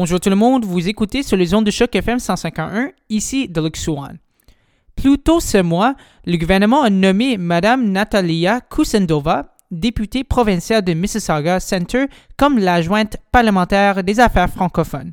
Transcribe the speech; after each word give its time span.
Bonjour 0.00 0.20
tout 0.20 0.30
le 0.30 0.36
monde, 0.36 0.64
vous 0.64 0.88
écoutez 0.88 1.24
sur 1.24 1.36
les 1.36 1.54
ondes 1.54 1.66
de 1.66 1.72
choc 1.72 1.92
FM 1.92 2.20
151, 2.20 2.92
ici 3.08 3.48
Deluxe 3.48 3.82
Swan. 3.82 4.16
Plus 4.94 5.18
tôt 5.18 5.40
ce 5.40 5.60
mois, 5.60 5.96
le 6.24 6.36
gouvernement 6.36 6.82
a 6.82 6.88
nommé 6.88 7.36
Mme 7.36 7.90
Natalia 7.90 8.60
Kusendova, 8.60 9.56
députée 9.72 10.22
provinciale 10.22 10.84
de 10.84 10.94
Mississauga 10.94 11.58
Center, 11.58 12.04
comme 12.36 12.60
l'adjointe 12.60 13.16
parlementaire 13.32 14.04
des 14.04 14.20
affaires 14.20 14.48
francophones. 14.48 15.10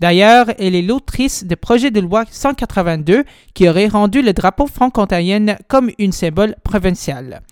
D'ailleurs, 0.00 0.46
elle 0.58 0.74
est 0.74 0.82
l'autrice 0.82 1.44
du 1.44 1.54
projet 1.54 1.92
de 1.92 2.00
loi 2.00 2.24
182 2.28 3.22
qui 3.54 3.68
aurait 3.68 3.86
rendu 3.86 4.22
le 4.22 4.32
drapeau 4.32 4.66
franco-ontarien 4.66 5.54
comme 5.68 5.92
une 6.00 6.10
symbole 6.10 6.56
provincial. 6.64 7.42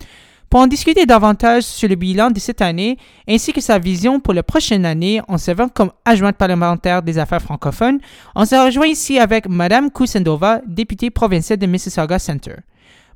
Pour 0.55 0.63
en 0.63 0.69
discuter 0.69 1.05
davantage 1.05 1.65
sur 1.65 1.89
le 1.89 1.97
bilan 1.97 2.31
de 2.31 2.39
cette 2.39 2.63
année 2.63 2.97
ainsi 3.29 3.53
que 3.53 3.61
sa 3.61 3.81
vision 3.81 4.21
pour 4.21 4.33
la 4.33 4.45
prochaine 4.45 4.87
année 4.87 5.21
en 5.27 5.37
servant 5.37 5.69
comme 5.69 5.91
adjointe 6.05 6.37
parlementaire 6.37 7.03
des 7.03 7.19
affaires 7.19 7.43
francophones, 7.43 7.99
on 8.37 8.45
se 8.45 8.55
rejoint 8.55 8.87
ici 8.87 9.19
avec 9.19 9.49
Mme 9.49 9.91
Kusendova, 9.91 10.61
députée 10.65 11.11
provinciale 11.11 11.59
de 11.59 11.67
Mississauga 11.67 12.21
Center. 12.21 12.55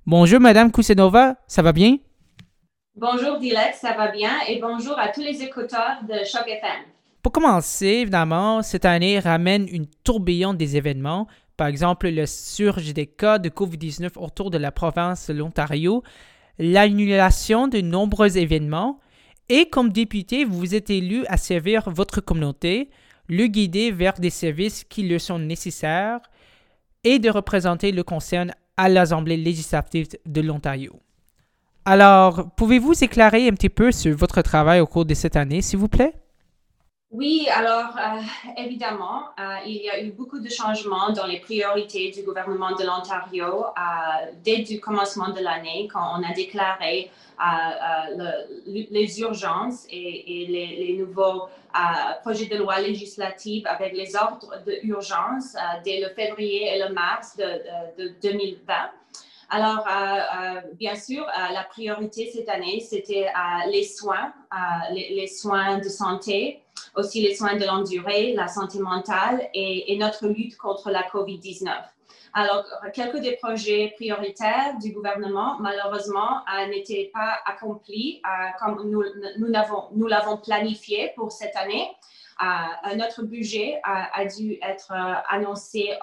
Bonjour 0.04 0.40
Mme 0.40 0.72
Kusendova, 0.72 1.36
ça 1.46 1.62
va 1.62 1.72
bien? 1.72 1.98
Bonjour 2.96 3.38
Dilek, 3.38 3.76
ça 3.80 3.92
va 3.92 4.08
bien 4.08 4.32
et 4.48 4.58
bonjour 4.60 4.98
à 4.98 5.06
tous 5.10 5.20
les 5.20 5.40
écouteurs 5.40 6.00
de 6.08 6.24
Choc 6.24 6.42
FM. 6.48 6.86
Pour 7.22 7.30
commencer, 7.30 7.86
évidemment, 7.86 8.64
cette 8.64 8.84
année 8.84 9.20
ramène 9.20 9.68
une 9.70 9.86
tourbillon 10.02 10.54
des 10.54 10.76
événements, 10.76 11.28
par 11.56 11.68
exemple 11.68 12.08
le 12.08 12.26
surge 12.26 12.92
des 12.92 13.06
cas 13.06 13.38
de 13.38 13.48
COVID-19 13.48 14.18
autour 14.18 14.50
de 14.50 14.58
la 14.58 14.72
province 14.72 15.28
de 15.30 15.34
l'Ontario, 15.34 16.02
l'annulation 16.58 17.68
de 17.68 17.80
nombreux 17.80 18.36
événements, 18.38 19.00
et 19.48 19.68
comme 19.68 19.90
député, 19.90 20.44
vous 20.44 20.74
êtes 20.74 20.90
élu 20.90 21.24
à 21.26 21.36
servir 21.36 21.90
votre 21.90 22.20
communauté, 22.20 22.90
le 23.28 23.46
guider 23.46 23.90
vers 23.90 24.14
des 24.14 24.30
services 24.30 24.84
qui 24.84 25.02
lui 25.02 25.20
sont 25.20 25.38
nécessaires 25.38 26.20
et 27.04 27.18
de 27.18 27.30
représenter 27.30 27.92
le 27.92 28.02
concern 28.02 28.52
à 28.76 28.88
l'Assemblée 28.88 29.36
législative 29.36 30.08
de 30.26 30.40
l'Ontario. 30.40 31.00
Alors, 31.84 32.50
pouvez-vous 32.56 33.02
éclairer 33.02 33.48
un 33.48 33.52
petit 33.52 33.70
peu 33.70 33.92
sur 33.92 34.14
votre 34.16 34.42
travail 34.42 34.80
au 34.80 34.86
cours 34.86 35.06
de 35.06 35.14
cette 35.14 35.36
année, 35.36 35.62
s'il 35.62 35.78
vous 35.78 35.88
plaît? 35.88 36.14
Oui, 37.10 37.48
alors 37.50 37.96
euh, 37.96 38.20
évidemment, 38.58 39.30
euh, 39.40 39.56
il 39.64 39.76
y 39.76 39.88
a 39.88 39.98
eu 39.98 40.10
beaucoup 40.10 40.40
de 40.40 40.48
changements 40.50 41.10
dans 41.10 41.24
les 41.24 41.40
priorités 41.40 42.10
du 42.10 42.22
gouvernement 42.22 42.76
de 42.76 42.84
l'Ontario 42.84 43.64
euh, 43.64 44.30
dès 44.44 44.58
le 44.58 44.78
commencement 44.78 45.30
de 45.30 45.40
l'année, 45.40 45.88
quand 45.90 46.18
on 46.18 46.22
a 46.22 46.34
déclaré 46.34 47.10
les 48.66 49.20
urgences 49.20 49.86
et, 49.90 50.46
les, 50.48 50.98
nouveaux 50.98 51.48
projets 52.22 52.46
de 52.46 52.56
loi 52.56 52.80
législative 52.80 53.66
avec 53.66 53.94
les 53.94 54.14
ordres 54.14 54.54
d'urgence 54.82 55.56
dès 55.84 56.00
le 56.00 56.08
février 56.08 56.74
et 56.74 56.78
le 56.82 56.92
mars 56.92 57.38
de 57.38 58.12
2020. 58.20 58.74
Alors, 59.50 59.86
bien 60.74 60.96
sûr, 60.96 61.24
la 61.54 61.62
priorité 61.62 62.30
cette 62.34 62.48
année, 62.48 62.80
c'était 62.80 63.28
les 63.70 63.84
soins, 63.84 64.32
les, 64.90 65.28
soins 65.28 65.78
de 65.78 65.88
santé, 65.88 66.60
aussi 66.94 67.22
les 67.22 67.34
soins 67.34 67.56
de 67.56 67.64
longue 67.64 67.86
durée, 67.86 68.32
la 68.34 68.48
santé 68.48 68.78
mentale 68.78 69.48
et, 69.54 69.96
notre 69.98 70.28
lutte 70.28 70.56
contre 70.56 70.90
la 70.90 71.02
COVID-19. 71.02 71.68
Alors, 72.34 72.64
quelques 72.92 73.18
des 73.18 73.36
projets 73.36 73.92
prioritaires 73.96 74.76
du 74.80 74.92
gouvernement, 74.92 75.56
malheureusement, 75.60 76.44
n'étaient 76.68 77.10
pas 77.12 77.38
accomplis 77.46 78.22
comme 78.60 78.88
nous, 78.88 79.02
nous 79.38 80.06
l'avons 80.06 80.36
planifié 80.36 81.12
pour 81.16 81.32
cette 81.32 81.56
année. 81.56 81.90
notre 82.96 83.22
budget 83.24 83.80
a, 83.82 84.24
dû 84.26 84.58
être 84.62 84.92
annoncé 85.28 85.98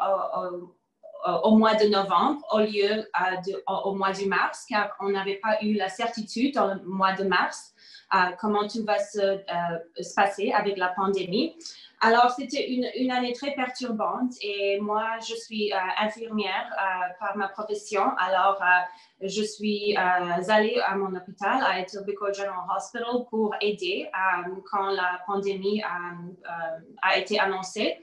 au 1.25 1.53
euh, 1.53 1.57
mois 1.57 1.75
de 1.75 1.87
novembre 1.87 2.41
au 2.51 2.59
lieu 2.59 2.91
euh, 2.91 3.57
au, 3.85 3.93
mois 3.93 4.11
de 4.11 4.25
mars, 4.25 4.65
car 4.69 4.95
on 4.99 5.09
n'avait 5.09 5.39
pas 5.41 5.61
eu 5.61 5.73
la 5.73 5.89
certitude 5.89 6.53
dans 6.53 6.73
le 6.73 6.81
mois 6.85 7.13
de 7.13 7.23
mars 7.23 7.73
euh, 7.73 7.74
comment 8.39 8.67
tout 8.67 8.83
va 8.85 8.99
se, 8.99 9.41
passer 10.15 10.51
avec 10.51 10.77
la 10.77 10.89
pandémie. 10.89 11.55
Alors, 12.01 12.31
c'était 12.31 12.69
une, 12.69 13.11
année 13.11 13.33
très 13.33 13.53
perturbante 13.53 14.33
et 14.41 14.79
moi, 14.79 15.17
je 15.27 15.33
suis 15.33 15.71
infirmière 15.99 16.69
par 17.19 17.37
ma 17.37 17.47
profession. 17.47 18.03
Alors, 18.17 18.61
je 19.21 19.41
suis 19.41 19.95
allée 19.95 20.79
à 20.85 20.95
mon 20.95 21.15
hôpital, 21.15 21.63
à 21.63 21.79
Etobicoke 21.79 22.35
General 22.35 22.65
Hospital, 22.75 23.25
pour 23.29 23.55
aider 23.61 24.09
quand 24.69 24.89
la 24.91 25.21
pandémie 25.25 25.81
a 27.01 27.17
été 27.17 27.39
annoncée. 27.39 27.97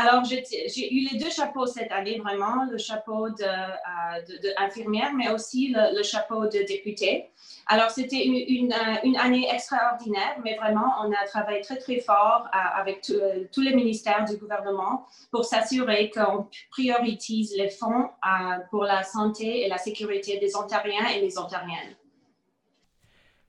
Alors, 0.00 0.22
j'ai 0.24 0.94
eu 0.94 1.08
les 1.10 1.18
deux 1.18 1.28
chapeaux 1.28 1.66
cette 1.66 1.90
année, 1.90 2.20
vraiment, 2.20 2.66
le 2.70 2.78
chapeau 2.78 3.30
d'infirmière, 3.30 5.10
de, 5.10 5.16
mais 5.16 5.28
aussi 5.28 5.74
le, 5.74 6.04
chapeau 6.04 6.44
de 6.44 6.64
député. 6.68 7.30
Alors, 7.66 7.90
c'était 7.90 8.24
une, 8.24 8.72
une, 9.02 9.16
année 9.16 9.48
extraordinaire, 9.52 10.36
mais 10.44 10.54
vraiment, 10.54 10.92
on 11.02 11.10
a 11.10 11.26
travaillé 11.26 11.62
très, 11.62 11.78
très 11.78 11.98
fort 11.98 12.44
euh, 12.46 12.80
avec 12.80 13.10
tous 13.52 13.60
les 13.60 13.74
ministères 13.74 14.24
du 14.24 14.36
gouvernement 14.36 15.04
pour 15.32 15.44
s'assurer 15.44 16.10
qu'on 16.10 16.46
priorise 16.70 17.56
les 17.56 17.70
fonds 17.70 18.04
euh, 18.24 18.58
pour 18.70 18.84
la 18.84 19.02
santé 19.02 19.64
et 19.64 19.68
la 19.68 19.78
sécurité 19.78 20.38
des 20.38 20.54
Ontariens 20.54 21.08
et 21.16 21.20
des 21.22 21.36
Ontariennes. 21.38 21.96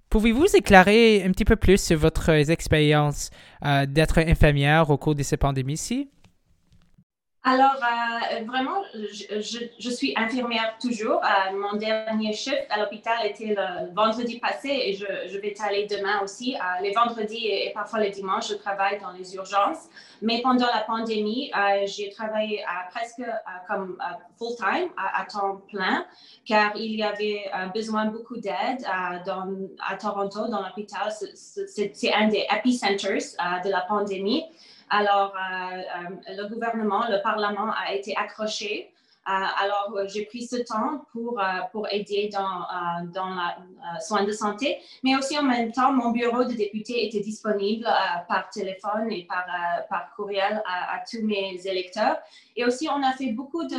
Pouvez-vous 0.10 0.56
éclairer 0.56 1.24
un 1.24 1.32
petit 1.32 1.46
peu 1.46 1.58
plus 1.58 1.80
sur 1.80 2.00
votre 2.00 2.32
expérience 2.50 3.30
euh, 3.64 3.86
d'être 3.86 4.18
infirmière 4.18 4.90
au 4.90 4.98
cours 4.98 5.14
de 5.14 5.22
cette 5.22 5.42
pandémie-ci? 5.42 6.10
Alors, 7.44 7.78
euh, 7.78 8.44
vraiment, 8.44 8.84
je, 8.94 9.90
suis 9.90 10.14
infirmière 10.18 10.76
toujours. 10.82 11.22
Euh, 11.24 11.56
mon 11.58 11.78
dernier 11.78 12.34
shift 12.34 12.66
à 12.70 12.80
l'hôpital 12.80 13.26
était 13.26 13.56
le 13.56 13.94
vendredi 13.94 14.40
passé 14.40 14.68
et 14.68 14.94
je, 14.94 15.38
vais 15.38 15.56
aller 15.66 15.88
demain 15.90 16.20
aussi. 16.22 16.56
Euh, 16.56 16.82
les 16.82 16.92
vendredis 16.92 17.48
et, 17.48 17.72
parfois 17.74 18.02
les 18.02 18.10
dimanches, 18.10 18.50
je 18.50 18.56
travaille 18.56 19.00
dans 19.00 19.12
les 19.12 19.36
urgences. 19.36 19.88
Mais 20.22 20.42
pendant 20.42 20.66
la 20.66 20.82
pandémie, 20.82 21.50
j'ai 21.86 22.10
travaillé 22.10 22.62
presque 22.94 23.24
comme 23.70 23.98
full-time, 24.38 24.90
à, 24.98 25.24
temps 25.24 25.62
plein, 25.70 26.06
car 26.46 26.76
il 26.76 26.98
y 26.98 27.04
avait 27.04 27.50
besoin 27.74 28.08
beaucoup 28.08 28.36
d'aide 28.36 28.86
à 28.86 29.96
Toronto, 29.96 30.50
dans 30.50 30.62
l'hôpital. 30.62 31.10
C'est 31.14 32.14
un 32.14 32.28
des 32.28 32.46
epicenters 32.52 33.38
de 33.64 33.70
la 33.70 33.82
pandémie. 33.88 34.44
Alors, 34.90 35.34
euh, 35.36 35.78
euh, 35.78 36.36
le 36.38 36.48
gouvernement, 36.48 37.08
le 37.08 37.22
Parlement 37.22 37.72
a 37.72 37.94
été 37.94 38.16
accroché. 38.16 38.92
Euh, 39.28 39.32
alors, 39.32 39.96
j'ai 40.08 40.26
pris 40.26 40.48
ce 40.48 40.56
temps 40.56 41.06
pour, 41.12 41.40
pour 41.72 41.88
aider 41.92 42.30
dans, 42.34 42.66
dans 43.14 43.30
le 43.30 44.02
soin 44.02 44.24
de 44.24 44.32
santé, 44.32 44.80
mais 45.04 45.16
aussi 45.16 45.38
en 45.38 45.44
même 45.44 45.72
temps, 45.72 45.92
mon 45.92 46.10
bureau 46.10 46.46
de 46.46 46.54
député 46.54 47.06
était 47.06 47.20
disponible 47.20 47.86
par 48.28 48.50
téléphone 48.50 49.12
et 49.12 49.26
par, 49.26 49.46
par 49.88 50.16
courriel 50.16 50.64
à, 50.66 51.04
tous 51.10 51.22
mes 51.24 51.60
électeurs. 51.66 52.18
Et 52.56 52.66
aussi, 52.66 52.88
on 52.90 53.04
a 53.04 53.12
fait 53.12 53.32
beaucoup 53.34 53.66
de 53.66 53.78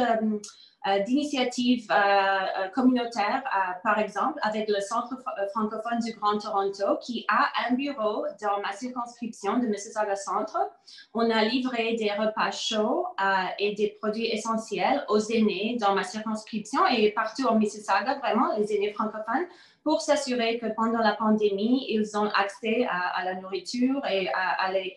d'initiatives 1.06 1.86
euh, 1.90 1.94
euh, 1.94 2.68
communautaires, 2.68 3.44
par 3.82 3.98
exemple, 3.98 4.38
avec 4.42 4.68
le 4.68 4.80
Centre 4.80 5.14
francophone 5.52 5.98
du 5.98 6.12
Grand 6.12 6.38
Toronto, 6.38 6.96
qui 7.02 7.26
a 7.28 7.48
un 7.68 7.74
bureau 7.74 8.24
dans 8.40 8.60
ma 8.62 8.72
circonscription 8.72 9.58
de 9.58 9.66
Mississauga 9.66 10.16
Centre. 10.16 10.58
On 11.12 11.28
a 11.30 11.44
livré 11.44 11.94
des 11.94 12.10
repas 12.12 12.50
chauds 12.50 13.06
et 13.58 13.74
des 13.74 13.88
produits 14.00 14.26
essentiels 14.26 15.04
aux 15.08 15.20
aînés 15.20 15.76
dans 15.78 15.94
ma 15.94 16.02
circonscription 16.02 16.86
et 16.86 17.10
partout 17.10 17.46
en 17.46 17.56
Mississauga, 17.56 18.18
vraiment, 18.18 18.56
les 18.56 18.74
aînés 18.74 18.92
francophones, 18.92 19.46
pour 19.82 20.00
s'assurer 20.00 20.58
que 20.58 20.66
pendant 20.74 21.00
la 21.00 21.12
pandémie, 21.12 21.86
ils 21.88 22.16
ont 22.16 22.30
accès 22.30 22.86
à, 22.90 23.24
la 23.24 23.34
nourriture 23.34 24.02
et 24.06 24.28
à, 24.32 24.72
les, 24.72 24.96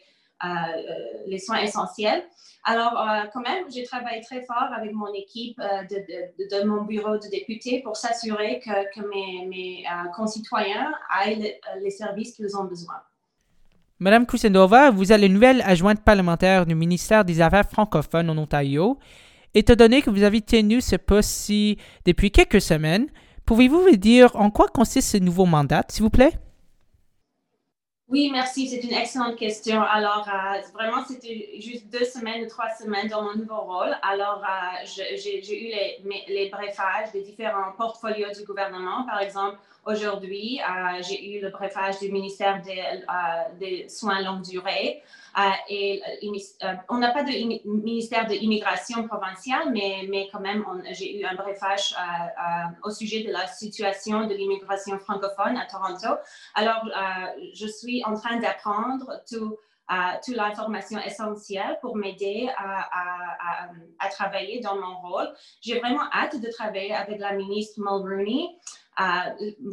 les 1.27 1.39
soins 1.39 1.59
essentiels. 1.59 2.23
Alors, 2.65 2.97
euh, 2.97 3.25
quand 3.33 3.41
même, 3.41 3.65
j'ai 3.69 3.83
travaillé 3.83 4.21
très 4.21 4.41
fort 4.45 4.69
avec 4.75 4.93
mon 4.93 5.13
équipe 5.13 5.59
euh, 5.59 5.83
de, 5.83 6.63
mon 6.65 6.83
bureau 6.83 7.17
de 7.17 7.29
député 7.29 7.81
pour 7.83 7.97
s'assurer 7.97 8.61
que, 8.63 9.01
mes, 9.09 9.83
euh, 9.85 10.09
concitoyens 10.15 10.93
aient 11.25 11.59
les, 11.81 11.89
services 11.89 12.33
qu'ils 12.33 12.55
ont 12.55 12.63
besoin. 12.63 12.95
Madame 13.99 14.25
Kusendova, 14.25 14.91
vous 14.91 15.11
êtes 15.11 15.19
la 15.19 15.27
nouvelle 15.27 15.61
adjointe 15.65 16.01
parlementaire 16.03 16.65
du 16.65 16.73
ministère 16.73 17.25
des 17.25 17.41
Affaires 17.41 17.69
francophones 17.69 18.29
en 18.29 18.37
Ontario. 18.37 18.97
Étant 19.53 19.75
donné 19.75 20.01
que 20.01 20.09
vous 20.09 20.23
avez 20.23 20.41
tenu 20.41 20.79
ce 20.79 20.95
poste-ci 20.95 21.77
depuis 22.05 22.31
quelques 22.31 22.61
semaines, 22.61 23.07
pouvez-vous 23.45 23.81
me 23.81 23.97
dire 23.97 24.35
en 24.35 24.49
quoi 24.49 24.67
consiste 24.67 25.11
ce 25.11 25.17
nouveau 25.17 25.45
mandat, 25.45 25.83
s'il 25.89 26.03
vous 26.03 26.09
plaît? 26.09 26.33
Oui, 28.13 28.29
merci. 28.31 28.67
C'est 28.67 28.83
une 28.83 28.93
excellente 28.93 29.37
question. 29.37 29.81
Alors, 29.81 30.29
euh, 30.29 30.61
vraiment, 30.71 31.03
c'était 31.03 31.49
juste 31.57 31.91
deux 31.91 32.05
semaines 32.05 32.45
trois 32.45 32.69
semaines 32.79 33.07
dans 33.07 33.23
mon 33.23 33.33
nouveau 33.33 33.61
rôle. 33.61 33.89
Alors, 34.03 34.43
euh, 34.43 34.85
j'ai 34.85 35.39
eu 35.39 35.73
les, 36.27 36.49
briefages 36.51 37.11
des 37.11 37.23
différents 37.23 37.71
portfolios 37.75 38.29
du 38.37 38.45
gouvernement. 38.45 39.03
Par 39.07 39.19
exemple, 39.19 39.57
aujourd'hui. 39.83 40.61
J'ai 41.01 41.37
eu 41.37 41.41
le 41.41 41.49
brefage 41.49 41.97
du 42.01 42.11
ministère 42.11 42.61
des, 43.59 43.89
Soins 43.89 44.21
longue 44.21 44.43
durée. 44.43 45.01
Et 45.69 46.01
on 46.89 46.97
n'a 46.97 47.11
pas 47.11 47.23
de 47.23 47.31
ministère 47.67 48.27
de 48.27 48.33
l'immigration 48.33 49.07
provincial, 49.07 49.71
mais, 49.71 50.05
mais 50.09 50.29
quand 50.31 50.39
même, 50.39 50.63
j'ai 50.91 51.19
eu 51.19 51.25
un 51.25 51.35
brefage 51.35 51.95
au 52.83 52.91
sujet 52.91 53.23
de 53.23 53.31
la 53.31 53.47
situation 53.47 54.27
de 54.27 54.33
l'immigration 54.33 54.99
francophone 54.99 55.57
à 55.57 55.65
Toronto. 55.65 56.19
Alors, 56.55 56.87
je 57.53 57.67
suis 57.67 58.03
en 58.05 58.15
train 58.15 58.37
d'apprendre 58.37 59.21
tout 59.29 59.57
toute 60.25 60.35
l'information 60.35 60.99
essentielle 60.99 61.77
pour 61.81 61.95
m'aider 61.95 62.49
à, 62.57 62.89
à, 63.99 64.09
travailler 64.09 64.59
dans 64.59 64.75
mon 64.75 64.99
rôle. 65.01 65.27
J'ai 65.61 65.79
vraiment 65.79 66.03
hâte 66.13 66.39
de 66.41 66.49
travailler 66.51 66.93
avec 66.93 67.19
la 67.19 67.33
ministre 67.33 67.79
Mulrooney 67.79 68.47
euh, 68.49 68.82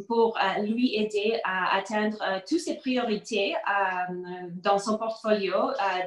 pour 0.07 0.37
euh, 0.37 0.61
lui 0.61 0.95
aider 0.95 1.39
à 1.43 1.75
atteindre 1.77 2.17
euh, 2.21 2.39
toutes 2.47 2.59
ses 2.59 2.77
priorités 2.77 3.55
dans 4.63 4.79
son 4.79 4.97
portfolio 4.97 5.55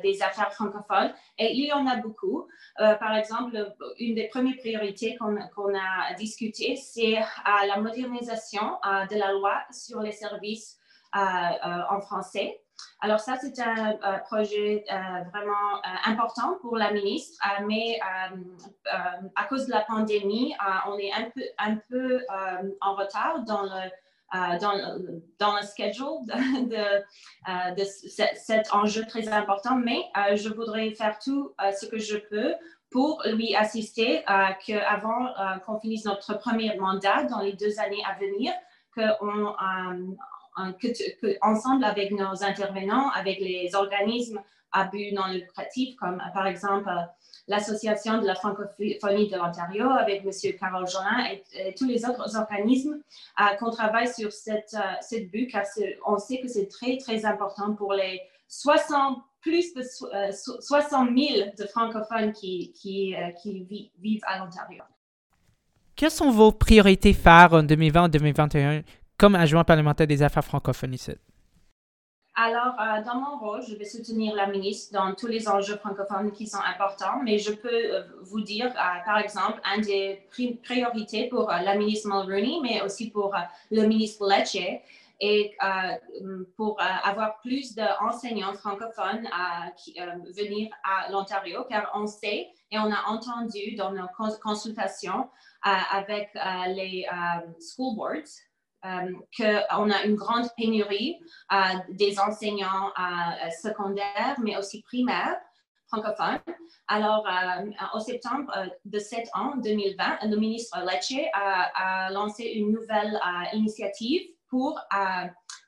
des 0.03 0.23
affaires 0.23 0.53
francophones. 0.53 1.13
Et 1.39 1.53
il 1.53 1.67
y 1.67 1.73
en 1.73 1.87
a 1.87 1.97
beaucoup. 1.97 2.47
par 2.77 3.17
exemple, 3.17 3.75
une 3.99 4.15
des 4.15 4.29
premières 4.29 4.57
priorités 4.59 5.17
qu'on 5.17 5.75
a 5.75 6.15
discutées, 6.19 6.77
c'est 6.77 7.19
la 7.45 7.79
modernisation 7.79 8.79
de 9.11 9.17
la 9.17 9.33
loi 9.33 9.63
sur 9.71 10.01
les 10.01 10.13
services 10.13 10.79
en 11.13 12.01
français. 12.01 12.64
Alors 13.05 13.21
ça, 13.21 13.37
c'est 13.37 13.61
un, 13.61 13.99
projet 14.21 14.83
euh, 14.91 14.97
vraiment 15.31 15.77
euh, 15.77 16.11
important 16.11 16.57
pour 16.63 16.79
la 16.79 16.91
ministre, 16.91 17.39
euh, 17.45 17.67
mais 17.67 18.01
à 18.01 19.45
cause 19.45 19.67
de 19.67 19.73
la 19.73 19.83
pandémie, 19.83 20.55
on 20.87 20.97
est 20.97 21.13
un 21.59 21.77
peu, 21.91 22.21
en 22.81 22.95
retard 22.95 23.45
dans 23.45 23.63
le, 23.63 24.59
dans, 24.59 24.99
dans, 25.39 25.57
le 25.57 25.63
schedule 25.67 26.25
de, 26.27 27.77
de, 27.77 27.85
cet 27.85 28.73
enjeu 28.73 29.05
très 29.07 29.29
important, 29.29 29.77
mais 29.77 30.01
je 30.35 30.49
voudrais 30.49 30.91
faire 30.95 31.19
tout 31.19 31.55
ce 31.79 31.85
que 31.85 31.99
je 31.99 32.17
peux 32.17 32.55
pour 32.91 33.23
lui 33.27 33.55
assister 33.55 34.25
qu'avant 34.65 35.29
qu'on 35.67 35.79
finisse 35.79 36.07
notre 36.07 36.39
premier 36.39 36.75
mandat 36.79 37.25
dans 37.25 37.41
les 37.41 37.53
deux 37.53 37.79
années 37.81 38.03
à 38.09 38.19
venir, 38.19 38.55
qu'on 38.95 39.55
que, 40.81 41.37
ensemble 41.43 41.85
avec 41.85 42.11
nos 42.13 42.43
intervenants, 42.43 43.11
avec 43.11 43.41
les 43.41 43.75
organismes 43.75 44.41
à 44.73 44.85
but 44.85 45.13
non 45.13 45.27
lucratif, 45.33 45.97
comme 45.97 46.21
par 46.35 46.47
exemple 46.47 46.91
l'Association 47.47 48.19
de 48.19 48.27
la 48.27 48.35
francophonie 48.35 49.29
de 49.29 49.37
l'Ontario 49.37 49.89
avec 49.91 50.25
M. 50.25 50.31
Carole 50.59 50.89
Jolin 50.89 51.27
et, 51.31 51.75
tous 51.75 51.87
les 51.87 52.05
autres 52.05 52.37
organismes, 52.37 53.01
euh, 53.41 53.57
qu'on 53.57 53.71
travaille 53.71 54.09
sur 54.09 54.33
cette, 54.33 54.75
euh, 54.75 54.95
cette 55.01 55.31
but, 55.31 55.49
car 55.49 55.65
on 56.07 56.19
sait 56.19 56.41
que 56.41 56.49
c'est 56.49 56.69
très, 56.69 56.97
très 56.97 57.25
important 57.25 57.75
pour 57.75 57.93
les 57.93 58.21
60, 58.49 59.19
plus 59.41 59.75
de 59.75 59.83
60 59.83 61.11
000 61.17 61.19
euh, 61.19 61.51
de 61.59 61.67
francophones 61.67 62.33
qui, 62.33 62.73
qui, 62.73 63.15
qui 63.43 63.91
vivent 63.99 64.25
à 64.27 64.39
l'Ontario. 64.39 64.83
Quelles 65.97 66.11
sont 66.11 66.31
vos 66.31 66.51
priorités 66.51 67.13
phares 67.13 67.53
en 67.53 67.63
2020-2021 67.63 68.83
comme 69.17 69.35
adjoint 69.35 69.65
parlementaire 69.65 70.07
des 70.07 70.23
affaires 70.23 70.45
francophones 70.45 70.95
ici? 70.95 71.13
Alors, 72.37 72.75
euh, 72.81 73.01
dans 73.05 73.21
mon 73.21 73.39
rôle, 73.39 73.63
je 73.63 73.77
vais 73.77 73.85
soutenir 73.85 74.35
la 74.35 74.49
ministre 74.49 74.93
dans 74.93 75.15
tous 75.15 75.29
les 75.29 75.49
enjeux 75.49 75.77
francophones 75.77 76.33
qui 76.33 76.49
sont 76.49 76.59
importants, 76.59 77.21
mais 77.23 77.39
je 77.39 77.53
peux 77.53 77.69
euh, 77.69 78.03
vous 78.23 78.41
dire, 78.41 78.67
euh, 78.67 79.05
par 79.05 79.19
exemple, 79.19 79.61
un 79.65 79.81
des 79.81 80.27
priorités 80.65 81.29
pour 81.29 81.49
la 81.49 81.77
ministre 81.77 82.09
Mulroney, 82.09 82.59
mais 82.61 82.83
aussi 82.83 83.11
pour 83.11 83.33
le 83.71 83.83
ministre 83.87 84.27
Lecce, 84.27 84.81
et 85.21 85.57
pour 86.57 86.79
avoir 86.81 87.39
plus 87.39 87.77
d'enseignants 87.77 88.53
francophones 88.53 89.27
à 89.33 89.71
venir 90.37 90.71
à 90.83 91.11
l'Ontario, 91.11 91.65
car 91.71 91.93
on 91.95 92.07
sait 92.07 92.49
et 92.73 92.79
on 92.79 92.91
a 92.91 93.05
entendu 93.07 93.77
dans 93.77 93.93
nos 93.93 94.09
consultations 94.43 95.31
avec 95.63 96.31
les 96.67 97.07
school 97.61 97.95
boards 97.95 98.43
qu'on 99.37 99.91
a 99.91 100.05
une 100.05 100.15
grande 100.15 100.49
pénurie 100.57 101.19
euh, 101.53 101.57
des 101.91 102.19
enseignants 102.19 102.93
euh, 102.99 103.51
secondaires, 103.63 104.37
mais 104.43 104.57
aussi 104.57 104.83
primaires 104.83 105.37
francophones. 105.89 106.41
Alors, 106.89 107.27
au 107.95 108.01
septembre 108.01 108.51
de 108.85 108.99
cet 108.99 109.29
an 109.35 109.57
2020, 109.57 110.19
le 110.25 110.37
ministre 110.37 110.77
Lecce 110.81 111.29
a, 111.35 112.11
lancé 112.11 112.45
une 112.45 112.73
nouvelle 112.73 113.21
initiative 113.53 114.23
pour 114.49 114.81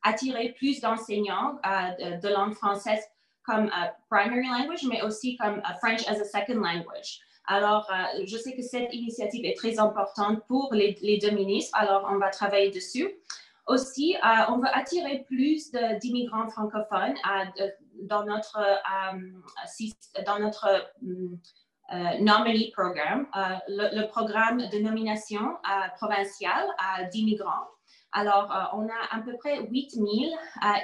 attirer 0.03 0.55
plus 0.59 0.81
d'enseignants 0.81 1.59
de, 1.65 2.29
langue 2.29 2.55
française 2.55 3.05
comme 3.45 3.71
primary 4.11 4.49
language, 4.49 4.85
mais 4.89 5.03
aussi 5.03 5.37
comme 5.37 5.63
French 5.81 6.09
as 6.09 6.19
a 6.19 6.25
second 6.25 6.61
language. 6.61 7.21
Alors, 7.47 7.89
euh, 7.91 8.25
je 8.27 8.37
sais 8.37 8.57
que 8.57 8.63
cette 8.63 8.93
initiative 8.93 9.45
est 9.45 9.57
très 9.57 9.79
importante 9.79 10.45
pour 10.49 10.73
les, 10.75 11.19
deux 11.23 11.31
ministres, 11.31 11.77
alors 11.79 12.09
on 12.11 12.19
va 12.19 12.31
travailler 12.31 12.71
dessus. 12.71 13.09
Aussi, 13.67 14.17
euh, 14.17 14.29
on 14.49 14.59
veut 14.59 14.69
attirer 14.73 15.25
plus 15.27 15.73
d'immigrants 16.01 16.49
francophones 16.49 17.15
euh, 17.61 17.69
dans 18.03 18.25
notre, 18.25 18.61
dans 20.25 20.39
notre 20.39 20.93
nominee 22.21 22.71
programme, 22.73 23.27
le, 23.69 24.07
programme 24.09 24.59
de 24.59 24.79
nomination 24.79 25.57
provinciale 25.97 26.67
d'immigrants. 27.13 27.67
Alors, 28.13 28.53
on 28.75 28.87
a 28.89 29.17
à 29.17 29.21
peu 29.21 29.37
près 29.37 29.61
8000 29.63 30.31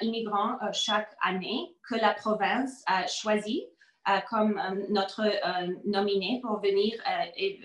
immigrants 0.00 0.58
chaque 0.72 1.14
année 1.22 1.76
que 1.88 1.94
la 1.94 2.14
province 2.14 2.84
choisit 3.06 3.71
comme 4.28 4.58
euh, 4.58 4.84
notre 4.88 5.20
euh, 5.20 5.74
nominé 5.84 6.40
pour 6.42 6.60
venir, 6.60 6.94
et, 7.36 7.60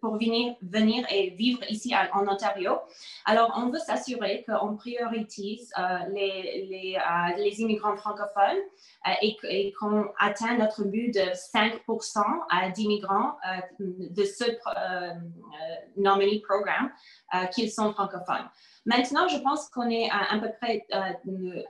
pour 0.00 0.14
venir, 0.14 0.54
venir 0.62 1.04
et 1.10 1.30
vivre 1.30 1.60
ici 1.68 1.92
en 2.12 2.26
Ontario. 2.28 2.78
Alors, 3.24 3.52
on 3.56 3.70
veut 3.70 3.78
s'assurer 3.78 4.44
qu'on 4.48 4.76
priorise 4.76 5.72
les, 6.14 6.66
les, 6.68 6.98
les, 7.38 7.60
immigrants 7.60 7.96
francophones 7.96 8.62
et, 9.22 9.72
qu'on 9.78 10.06
atteint 10.18 10.56
notre 10.56 10.84
but 10.84 11.12
de 11.12 11.20
5% 11.20 12.72
d'immigrants 12.74 13.36
de 13.80 14.24
ce 14.24 14.44
nominee 15.96 16.40
programme 16.40 16.90
qu'ils 17.52 17.70
sont 17.70 17.92
francophones. 17.92 18.48
Maintenant, 18.88 19.28
je 19.28 19.36
pense 19.36 19.68
qu'on 19.68 19.90
est 19.90 20.08
à 20.08 20.32
à 20.32 20.38
peu 20.38 20.50
près 20.58 20.86
4% 20.90 20.94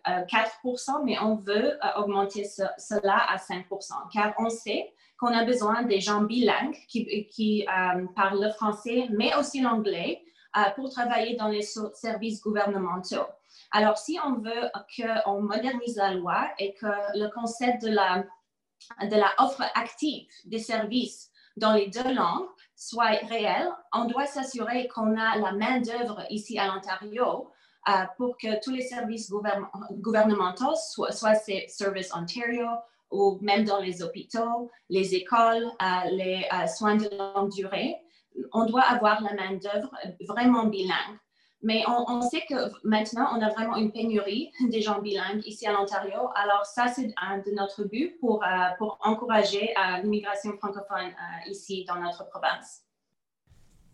euh, 0.06 1.04
mais 1.04 1.18
on 1.18 1.34
veut 1.34 1.72
euh, 1.84 2.00
augmenter 2.00 2.44
cela 2.44 3.16
à 3.28 3.36
5% 3.38 3.64
car 4.12 4.34
on 4.38 4.48
sait 4.48 4.94
qu'on 5.18 5.34
a 5.36 5.44
besoin 5.44 5.82
des 5.82 6.00
gens 6.00 6.22
bilingues 6.22 6.76
qui, 6.86 7.66
euh, 7.66 8.06
parlent 8.14 8.40
le 8.40 8.52
français, 8.52 9.08
mais 9.10 9.34
aussi 9.34 9.60
l'anglais 9.60 10.22
pour 10.76 10.90
travailler 10.90 11.36
dans 11.36 11.48
les 11.48 11.62
services 11.62 12.40
gouvernementaux. 12.40 13.26
Alors, 13.72 13.98
si 13.98 14.18
on 14.24 14.34
veut 14.34 14.70
qu'on 14.96 15.42
modernise 15.42 15.96
la 15.96 16.14
loi 16.14 16.48
et 16.58 16.74
que 16.74 16.86
le 17.14 17.28
concept 17.32 17.82
de 17.82 17.90
la, 17.90 18.24
de 19.02 19.16
la 19.16 19.30
offre 19.38 19.62
active 19.74 20.26
des 20.46 20.58
services 20.58 21.30
dans 21.56 21.72
les 21.72 21.88
deux 21.88 22.14
langues 22.14 22.48
soit 22.78 23.18
réel, 23.28 23.68
on 23.92 24.04
doit 24.04 24.26
s'assurer 24.26 24.86
qu'on 24.86 25.18
a 25.18 25.36
la 25.36 25.52
main-d'œuvre 25.52 26.24
ici 26.30 26.58
à 26.60 26.68
l'Ontario 26.68 27.50
euh, 27.88 27.92
pour 28.16 28.38
que 28.38 28.62
tous 28.62 28.70
les 28.70 28.82
services 28.82 29.32
gouvernementaux, 29.90 30.74
soit, 30.76 31.34
ces 31.34 31.66
Service 31.68 32.14
Ontario 32.14 32.68
ou 33.10 33.38
même 33.42 33.64
dans 33.64 33.80
les 33.80 34.00
hôpitaux, 34.02 34.70
les 34.90 35.16
écoles, 35.16 35.66
euh, 35.82 36.10
les 36.12 36.46
euh, 36.52 36.66
soins 36.68 36.94
de 36.94 37.08
longue 37.16 37.50
durée, 37.50 37.96
on 38.52 38.64
doit 38.64 38.82
avoir 38.82 39.22
la 39.22 39.34
main-d'œuvre 39.34 39.90
vraiment 40.28 40.66
bilingue. 40.66 41.18
Mais 41.60 41.82
on, 41.88 42.20
sait 42.22 42.44
que 42.48 42.54
maintenant, 42.84 43.30
on 43.36 43.42
a 43.42 43.48
vraiment 43.48 43.76
une 43.76 43.90
pénurie 43.90 44.52
des 44.70 44.80
gens 44.80 45.00
bilingues 45.00 45.44
ici 45.44 45.66
à 45.66 45.72
l'Ontario. 45.72 46.28
Alors 46.36 46.64
ça, 46.64 46.86
c'est 46.86 47.12
un 47.20 47.38
de 47.38 47.54
notre 47.56 47.82
but 47.84 48.16
pour, 48.20 48.44
euh, 48.44 48.46
pour 48.78 48.98
encourager 49.02 49.70
euh, 49.70 50.02
l'immigration 50.02 50.52
francophone 50.58 51.08
euh, 51.08 51.50
ici 51.50 51.84
dans 51.88 51.96
notre 51.96 52.28
province. 52.28 52.82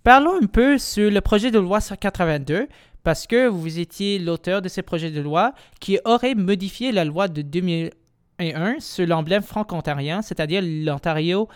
Parlons 0.02 0.36
un 0.42 0.46
peu 0.46 0.76
sur 0.76 1.10
le 1.10 1.20
projet 1.22 1.50
de 1.50 1.58
loi 1.58 1.80
182, 1.80 2.68
parce 3.02 3.26
que 3.26 3.46
vous 3.46 3.78
étiez 3.78 4.18
l'auteur 4.18 4.60
de 4.60 4.68
ce 4.68 4.82
projet 4.82 5.10
de 5.10 5.22
loi 5.22 5.54
qui 5.80 5.98
aurait 6.04 6.34
modifié 6.34 6.92
la 6.92 7.06
loi 7.06 7.28
de 7.28 7.40
2001 7.40 8.80
sur 8.80 9.06
l'emblème 9.06 9.42
franco-ontarien, 9.42 10.20
c'est-à-dire 10.20 10.60
l'Ontario 10.62 11.48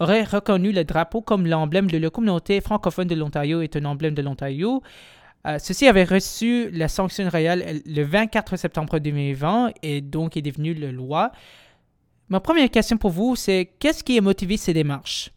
aurait 0.00 0.24
reconnu 0.24 0.72
le 0.72 0.84
drapeau 0.84 1.22
comme 1.22 1.46
l'emblème 1.46 1.90
de 1.90 1.98
la 1.98 2.10
communauté 2.10 2.60
francophone 2.60 3.06
de 3.06 3.14
l'Ontario 3.14 3.60
est 3.62 3.76
un 3.76 3.84
emblème 3.84 4.14
de 4.14 4.22
l'Ontario. 4.22 4.82
Euh, 5.46 5.58
ceci 5.58 5.86
avait 5.86 6.04
reçu 6.04 6.70
la 6.70 6.88
sanction 6.88 7.28
royale 7.28 7.82
le 7.84 8.02
24 8.02 8.56
septembre 8.56 8.98
2020 8.98 9.72
et 9.82 10.00
donc 10.00 10.36
est 10.36 10.42
devenu 10.42 10.72
la 10.72 10.90
loi. 10.90 11.32
Ma 12.30 12.40
première 12.40 12.70
question 12.70 12.96
pour 12.96 13.10
vous, 13.10 13.36
c'est 13.36 13.70
qu'est-ce 13.78 14.02
qui 14.02 14.16
a 14.16 14.22
motivé 14.22 14.56
ces 14.56 14.72
démarches? 14.72 15.30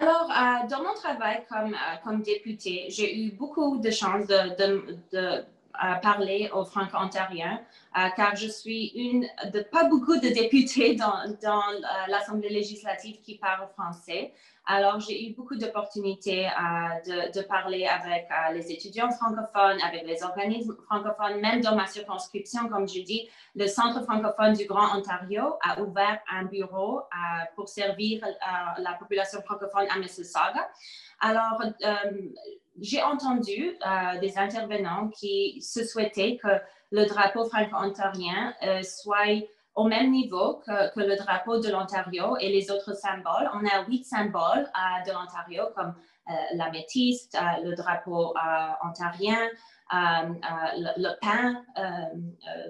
Alors, 0.00 0.30
dans 0.70 0.82
mon 0.82 0.94
travail 0.94 1.42
comme, 1.50 1.76
comme 2.04 2.22
député, 2.22 2.86
j'ai 2.88 3.26
eu 3.26 3.32
beaucoup 3.32 3.78
de 3.78 3.90
chance 3.90 4.26
de, 4.26 4.96
de 5.12 5.44
parler 6.02 6.48
aux 6.54 6.64
franco-ontariens, 6.64 7.60
car 8.16 8.36
je 8.36 8.48
suis 8.48 8.92
une 8.94 9.26
de 9.52 9.60
pas 9.60 9.84
beaucoup 9.84 10.16
de 10.16 10.28
députés 10.28 10.94
dans, 10.94 11.36
dans 11.42 11.62
l'Assemblée 12.08 12.48
législative 12.48 13.20
qui 13.20 13.36
parlent 13.38 13.68
français. 13.76 14.32
Alors, 14.70 15.00
j'ai 15.00 15.26
eu 15.26 15.32
beaucoup 15.32 15.56
d'opportunités 15.56 16.46
euh, 16.46 17.30
de, 17.32 17.40
parler 17.40 17.86
avec 17.86 18.28
euh, 18.30 18.52
les 18.52 18.70
étudiants 18.70 19.10
francophones, 19.10 19.80
avec 19.82 20.06
les 20.06 20.22
organismes 20.22 20.76
francophones, 20.84 21.40
même 21.40 21.62
dans 21.62 21.74
ma 21.74 21.86
circonscription, 21.86 22.68
comme 22.68 22.86
je 22.86 23.00
dis, 23.00 23.30
le 23.54 23.66
Centre 23.66 24.02
francophone 24.02 24.52
du 24.52 24.66
Grand 24.66 24.94
Ontario 24.94 25.54
a 25.62 25.80
ouvert 25.80 26.20
un 26.30 26.44
bureau 26.44 26.98
euh, 26.98 27.04
pour 27.56 27.70
servir 27.70 28.22
la 28.78 28.92
population 28.98 29.40
francophone 29.40 29.86
à 29.88 29.98
Mississauga. 29.98 30.68
Alors, 31.20 31.62
j'ai 32.78 33.02
entendu 33.02 33.74
des 34.20 34.38
intervenants 34.38 35.08
qui 35.08 35.62
se 35.62 35.82
souhaitaient 35.82 36.36
que 36.36 36.60
le 36.90 37.06
drapeau 37.06 37.46
franco-ontarien 37.46 38.54
soit 38.82 39.48
au 39.78 39.84
même 39.84 40.10
niveau 40.10 40.60
que, 40.66 41.00
le 41.00 41.16
drapeau 41.16 41.60
de 41.60 41.70
l'Ontario 41.70 42.36
et 42.40 42.50
les 42.50 42.68
autres 42.72 42.94
symboles. 42.96 43.48
On 43.54 43.64
a 43.64 43.84
huit 43.86 44.04
symboles 44.04 44.66
euh, 44.66 45.06
de 45.06 45.12
l'Ontario 45.12 45.62
comme 45.76 45.94
euh, 46.28 46.32
la 46.54 46.68
métiste, 46.70 47.36
euh, 47.36 47.62
le 47.64 47.76
drapeau 47.76 48.34
ontarien, 48.84 49.38
le, 49.92 50.90
le, 51.04 51.10
pin, 51.20 51.62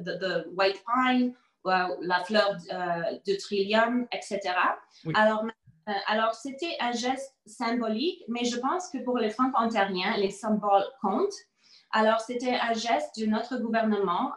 the, 0.04 0.46
white 0.54 0.84
pine, 0.84 1.34
la 1.64 2.22
fleur 2.24 2.56
de 3.26 3.38
trillium, 3.40 4.06
etc. 4.12 4.40
Alors, 5.14 5.44
alors, 6.06 6.34
c'était 6.34 6.76
un 6.80 6.92
geste 6.92 7.34
symbolique, 7.46 8.22
mais 8.28 8.44
je 8.44 8.58
pense 8.58 8.90
que 8.90 8.98
pour 8.98 9.16
les 9.16 9.30
Franco-Ontariens, 9.30 10.18
les 10.18 10.30
symboles 10.30 10.84
comptent. 11.00 11.40
Alors, 11.90 12.20
c'était 12.20 12.54
un 12.54 12.74
geste 12.74 13.18
de 13.18 13.26
notre 13.26 13.56
gouvernement 13.58 14.32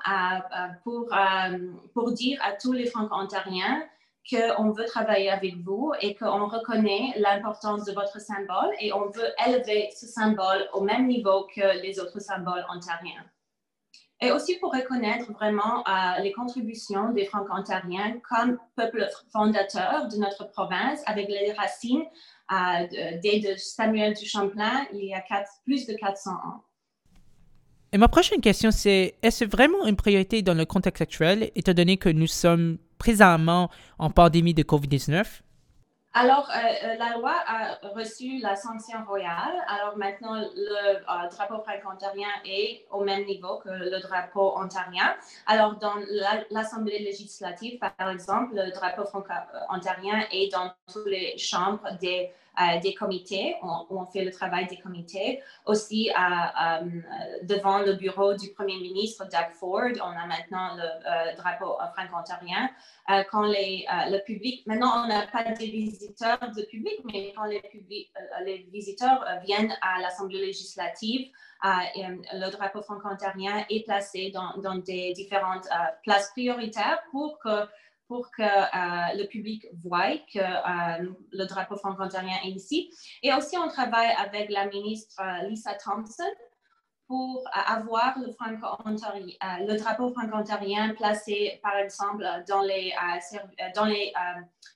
pour, 0.84 2.12
dire 2.14 2.40
à 2.44 2.54
tous 2.54 2.72
les 2.72 2.86
Franco-Ontariens 2.86 3.84
qu'on 4.30 4.72
veut 4.72 4.86
travailler 4.86 5.30
avec 5.30 5.58
vous 5.58 5.92
et 6.00 6.16
qu'on 6.16 6.48
reconnaît 6.48 7.14
l'importance 7.18 7.86
de 7.86 7.92
votre 7.92 8.22
symbole 8.22 8.72
et 8.80 8.94
on 8.94 9.10
veut 9.10 9.34
élever 9.46 9.90
ce 9.96 10.06
symbole 10.06 10.70
au 10.74 10.82
même 10.82 11.08
niveau 11.08 11.48
que 11.54 11.82
les 11.82 12.00
autres 12.00 12.20
symboles 12.20 12.66
ontariens. 12.74 13.26
Et 14.24 14.32
aussi 14.32 14.60
pour 14.60 14.72
reconnaître 14.72 15.32
vraiment 15.34 15.84
euh, 15.88 16.22
les 16.22 16.32
contributions 16.32 17.10
des 17.12 17.26
Franco-Ontariens 17.26 18.20
comme 18.30 18.60
peuple 18.76 19.10
fondateur 19.34 20.08
de 20.08 20.18
notre 20.18 20.48
province 20.52 21.02
avec 21.08 21.28
les 21.28 21.52
racines 21.54 22.06
euh, 22.52 22.88
dès 23.24 23.40
de 23.40 23.56
Samuel 23.58 24.14
du 24.14 24.28
Champlain 24.28 24.86
il 24.94 25.06
y 25.06 25.14
a 25.16 25.24
plus 25.66 25.88
de 25.88 25.94
400 25.96 26.32
ans. 26.32 26.64
Et 27.94 27.98
ma 27.98 28.08
prochaine 28.08 28.40
question, 28.40 28.72
c'est 28.72 29.16
est-ce 29.22 29.44
vraiment 29.44 29.86
une 29.86 29.98
priorité 29.98 30.42
dans 30.42 30.54
le 30.54 30.64
contexte 30.64 31.02
actuel, 31.02 31.52
étant 31.56 31.74
donné 31.74 31.98
que 31.98 32.08
nous 32.08 32.28
sommes 32.28 32.78
présentement 32.98 33.70
en 34.00 34.10
pandémie 34.10 34.54
de 34.54 34.64
COVID-19? 34.64 35.26
Alors, 36.14 36.50
euh, 36.50 36.88
euh, 36.88 36.96
la 36.98 37.16
loi 37.16 37.34
a 37.48 37.78
reçu 37.96 38.40
la 38.40 38.58
sanction 38.58 38.98
royale. 39.08 39.56
Alors 39.70 39.98
maintenant, 39.98 40.36
le 40.36 40.98
euh, 40.98 41.30
drapeau 41.30 41.62
franco-ontarien 41.64 42.28
est 42.44 42.86
au 42.92 43.06
même 43.06 43.26
niveau 43.26 43.60
que 43.60 43.70
le 43.70 43.98
drapeau 44.02 44.58
ontarien. 44.58 45.16
Alors, 45.48 45.78
dans 45.78 45.96
l'Assemblée 46.50 47.00
législative, 47.00 47.80
par 47.80 48.10
exemple, 48.10 48.56
le 48.56 48.72
drapeau 48.72 49.06
franco-ontarien 49.06 50.26
est 50.34 50.52
dans 50.52 50.74
toutes 50.92 51.08
les 51.08 51.38
chambres 51.38 51.88
des 52.02 52.34
euh, 52.60 52.80
des 52.82 52.94
comités, 52.94 53.56
on, 53.64 53.86
on, 53.90 54.06
fait 54.06 54.26
le 54.26 54.32
travail 54.32 54.68
des 54.68 54.78
comités. 54.78 55.42
Aussi, 55.66 56.10
euh, 56.10 56.86
devant 57.44 57.80
le 57.80 57.94
bureau 57.94 58.34
du 58.34 58.52
Premier 58.52 58.76
ministre 58.76 59.24
Doug 59.24 59.52
Ford, 59.58 59.90
on 59.96 60.20
a 60.20 60.28
maintenant 60.28 60.76
le 60.76 61.38
drapeau 61.38 61.78
franco-ontarien. 61.96 62.70
Quand 63.30 63.44
les, 63.44 63.86
le 64.10 64.24
public, 64.24 64.66
maintenant 64.68 65.04
on 65.04 65.08
n'a 65.08 65.28
pas 65.28 65.44
de 65.44 65.58
visiteurs 65.58 66.40
de 66.56 66.64
public, 66.64 67.00
mais 67.06 67.34
quand 67.36 67.46
les, 67.46 67.62
les 68.46 68.58
visiteurs 68.72 69.26
viennent 69.46 69.76
à 69.82 70.00
l'Assemblée 70.02 70.40
législative, 70.46 71.30
le 71.64 72.50
drapeau 72.52 72.82
franco-ontarien 72.82 73.66
est 73.70 73.86
placé 73.86 74.32
dans, 74.32 74.76
des 74.80 75.14
différentes 75.14 75.68
places 76.04 76.30
prioritaires 76.32 77.02
pour 77.12 77.40
que 77.40 78.44
euh, 78.44 79.18
le 79.18 79.26
public 79.28 79.66
voie 79.84 80.18
que 80.34 80.40
euh, 80.40 81.12
le 81.32 81.46
drapeau 81.46 81.78
franco-ontarien 81.78 82.38
est 82.46 82.50
ici. 82.50 82.92
Et 83.24 83.34
aussi, 83.34 83.58
on 83.58 83.68
travaille 83.68 84.14
avec 84.18 84.50
la 84.50 84.66
ministre 84.68 85.16
euh, 85.22 85.48
Lisa 85.48 85.74
Thompson 85.76 86.24
pour 87.12 87.44
avoir 87.54 88.18
le, 88.20 88.28
le 88.28 89.78
drapeau 89.78 90.14
franco-ontarien 90.14 90.94
placé, 90.96 91.60
par 91.62 91.76
exemple, 91.76 92.26
dans 92.48 92.62
les, 92.62 92.94
dans 93.76 93.84
les 93.84 94.14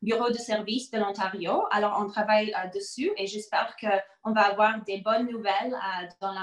bureaux 0.01 0.29
de 0.29 0.37
service 0.37 0.91
de 0.91 0.99
l'Ontario. 0.99 1.63
Alors, 1.71 1.97
on 1.97 2.09
travaille 2.09 2.53
dessus 2.73 3.09
et 3.15 3.25
j'espère 3.25 3.77
qu'on 3.79 4.33
va 4.33 4.41
avoir 4.41 4.83
des 4.83 4.97
bonnes 4.97 5.29
nouvelles 5.29 5.77
dans 6.19 6.33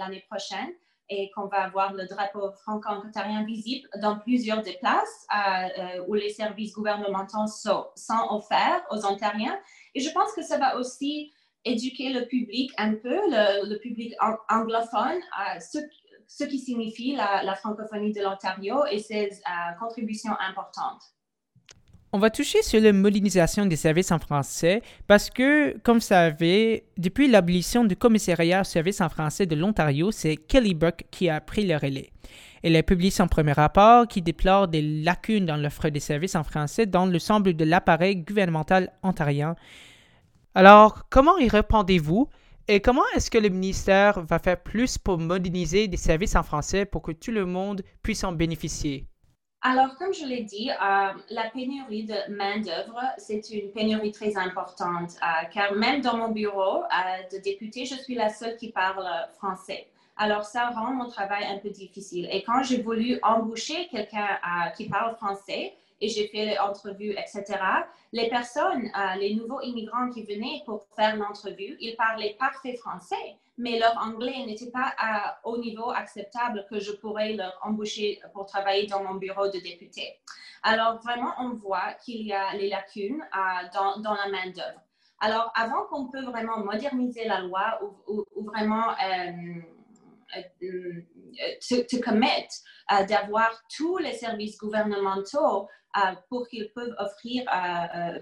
l'année 0.00 0.24
prochaine 0.28 0.72
et 1.08 1.30
qu'on 1.34 1.46
va 1.46 1.62
avoir 1.62 1.92
le 1.92 2.06
drapeau 2.06 2.50
franco-ontarien 2.62 3.44
visible 3.44 3.88
dans 4.00 4.18
plusieurs 4.18 4.62
des 4.62 4.74
places 4.74 5.26
euh, 5.32 5.68
euh, 5.78 6.04
où 6.08 6.14
les 6.14 6.30
services 6.30 6.72
gouvernementaux 6.72 7.46
sont, 7.46 7.86
offerts 8.30 8.82
aux 8.90 9.06
Ontariens. 9.06 9.58
Et 9.94 10.00
je 10.00 10.10
pense 10.10 10.32
que 10.32 10.42
ça 10.42 10.58
va 10.58 10.76
aussi 10.76 11.32
éduquer 11.66 12.12
le 12.12 12.26
public 12.26 12.72
un 12.78 12.94
peu, 12.94 13.18
le, 13.28 13.76
public 13.78 14.14
anglophone, 14.48 15.20
à 15.36 15.60
ce, 15.60 15.78
ce, 16.26 16.44
qui 16.44 16.58
signifie 16.58 17.16
la, 17.16 17.54
francophonie 17.56 18.12
de 18.12 18.22
l'Ontario 18.22 18.86
et 18.90 19.00
ses 19.00 19.26
euh, 19.26 19.72
contributions 19.78 20.32
importantes. 20.48 21.02
On 22.12 22.18
va 22.18 22.30
toucher 22.30 22.62
sur 22.62 22.80
la 22.80 22.92
modernisation 22.92 23.66
des 23.66 23.76
services 23.76 24.12
en 24.12 24.18
français 24.18 24.80
parce 25.06 25.28
que, 25.28 25.76
comme 25.78 25.98
vous 25.98 26.04
savez, 26.04 26.84
depuis 26.96 27.28
l'abolition 27.28 27.84
du 27.84 27.96
commissariat 27.96 28.64
services 28.64 29.00
en 29.00 29.08
français 29.08 29.44
de 29.44 29.56
l'Ontario, 29.56 30.10
c'est 30.12 30.36
Kelly 30.36 30.74
Buck 30.74 31.04
qui 31.10 31.28
a 31.28 31.40
pris 31.40 31.66
le 31.66 31.76
relais. 31.76 32.10
Elle 32.62 32.76
a 32.76 32.82
publié 32.82 33.10
son 33.10 33.26
premier 33.26 33.52
rapport 33.52 34.08
qui 34.08 34.22
déplore 34.22 34.68
des 34.68 34.82
lacunes 34.82 35.46
dans 35.46 35.56
l'offre 35.56 35.88
des 35.88 36.00
services 36.00 36.36
en 36.36 36.44
français 36.44 36.86
dans 36.86 37.06
l'ensemble 37.06 37.54
de 37.54 37.64
l'appareil 37.64 38.16
gouvernemental 38.16 38.92
ontarien. 39.02 39.56
Alors, 40.56 41.02
comment 41.10 41.36
y 41.36 41.50
répondez-vous 41.50 42.30
et 42.66 42.80
comment 42.80 43.02
est-ce 43.14 43.30
que 43.30 43.36
le 43.36 43.50
ministère 43.50 44.22
va 44.22 44.38
faire 44.38 44.58
plus 44.58 44.96
pour 44.96 45.18
moderniser 45.18 45.86
des 45.86 45.98
services 45.98 46.34
en 46.34 46.42
français 46.42 46.86
pour 46.86 47.02
que 47.02 47.12
tout 47.12 47.30
le 47.30 47.44
monde 47.44 47.82
puisse 48.02 48.24
en 48.24 48.32
bénéficier? 48.32 49.06
Alors, 49.60 49.94
comme 49.98 50.14
je 50.14 50.24
l'ai 50.24 50.44
dit, 50.44 50.70
euh, 50.70 51.12
la 51.28 51.50
pénurie 51.52 52.04
de 52.04 52.34
main-d'œuvre, 52.34 53.02
c'est 53.18 53.50
une 53.50 53.70
pénurie 53.72 54.12
très 54.12 54.34
importante, 54.38 55.10
euh, 55.20 55.46
car 55.52 55.74
même 55.74 56.00
dans 56.00 56.16
mon 56.16 56.30
bureau 56.30 56.84
euh, 56.84 57.36
de 57.36 57.42
député, 57.42 57.84
je 57.84 57.96
suis 57.96 58.14
la 58.14 58.30
seule 58.30 58.56
qui 58.56 58.72
parle 58.72 59.06
français. 59.34 59.88
Alors, 60.16 60.44
ça 60.44 60.70
rend 60.70 60.94
mon 60.94 61.06
travail 61.06 61.44
un 61.44 61.58
peu 61.58 61.68
difficile. 61.68 62.30
Et 62.32 62.42
quand 62.42 62.62
j'ai 62.62 62.80
voulu 62.80 63.18
embaucher 63.22 63.88
quelqu'un 63.90 64.26
qui 64.74 64.88
parle 64.88 65.14
français, 65.16 65.74
et 66.00 66.08
j'ai 66.08 66.28
fait 66.28 66.56
l'entrevue, 66.56 67.12
etc. 67.12 67.44
Les 68.12 68.28
personnes, 68.28 68.90
les 69.18 69.34
nouveaux 69.34 69.60
immigrants 69.60 70.10
qui 70.10 70.22
venaient 70.24 70.62
pour 70.66 70.86
faire 70.94 71.16
l'entrevue, 71.16 71.76
ils 71.80 71.96
parlaient 71.96 72.36
parfait 72.38 72.76
français, 72.76 73.36
mais 73.58 73.78
leur 73.78 73.96
anglais 73.98 74.44
n'était 74.46 74.70
pas 74.70 74.94
au 75.44 75.58
niveau 75.58 75.90
acceptable 75.90 76.66
que 76.70 76.80
je 76.80 76.92
pourrais 76.92 77.32
leur 77.32 77.58
embaucher 77.62 78.20
pour 78.32 78.46
travailler 78.46 78.86
dans 78.86 79.02
mon 79.02 79.14
bureau 79.14 79.46
de 79.48 79.58
député. 79.58 80.18
Alors, 80.62 81.00
vraiment, 81.00 81.32
on 81.38 81.50
voit 81.50 81.92
qu'il 82.04 82.26
y 82.26 82.32
a 82.32 82.52
les 82.54 82.68
lacunes 82.68 83.22
euh, 83.22 83.68
dans, 83.72 84.00
dans, 84.00 84.14
la 84.14 84.28
main-d'œuvre. 84.28 84.80
Alors, 85.20 85.52
avant 85.54 85.84
qu'on 85.86 86.08
peut 86.08 86.24
vraiment 86.24 86.58
moderniser 86.58 87.24
la 87.24 87.40
loi 87.40 87.78
ou, 88.08 88.26
vraiment 88.44 88.90
euh, 88.90 89.32
euh, 90.36 91.82
te, 91.88 92.02
commettre 92.02 92.54
d'avoir 93.08 93.50
tous 93.76 93.98
les 93.98 94.12
services 94.12 94.56
gouvernementaux 94.58 95.68
pour 96.28 96.46
qu'ils 96.48 96.70
peuvent 96.72 96.94
offrir, 96.98 97.44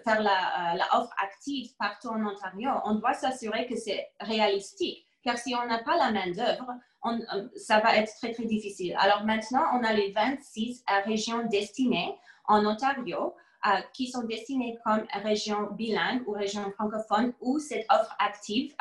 faire 0.04 0.23
la, 0.23 0.87
offre 0.92 1.12
active 1.23 1.71
partout 1.78 2.09
en 2.09 2.25
Ontario, 2.25 2.71
on 2.85 2.94
doit 2.94 3.14
s'assurer 3.14 3.66
que 3.66 3.76
c'est 3.76 4.09
réalistique 4.21 5.06
car 5.25 5.38
si 5.38 5.54
on 5.54 5.66
n'a 5.66 5.78
pas 5.78 5.97
la 5.97 6.11
main-d'œuvre, 6.12 6.75
euh, 7.06 7.49
ça 7.56 7.80
va 7.80 7.97
être 7.97 8.14
très, 8.16 8.33
très 8.33 8.44
difficile. 8.44 8.94
Alors 8.99 9.25
maintenant, 9.25 9.64
on 9.75 9.83
a 9.83 9.92
les 9.92 10.12
26 10.12 10.85
euh, 10.88 11.00
régions 11.04 11.47
destinées 11.47 12.14
en 12.47 12.64
Ontario 12.66 13.35
euh, 13.66 13.71
qui 13.94 14.09
sont 14.09 14.23
destinées 14.25 14.78
comme 14.85 15.04
régions 15.23 15.71
bilingues 15.73 16.23
ou 16.26 16.33
régions 16.33 16.71
francophones 16.73 17.33
où 17.40 17.59
cette 17.59 17.87
offre 17.90 18.14
active 18.18 18.75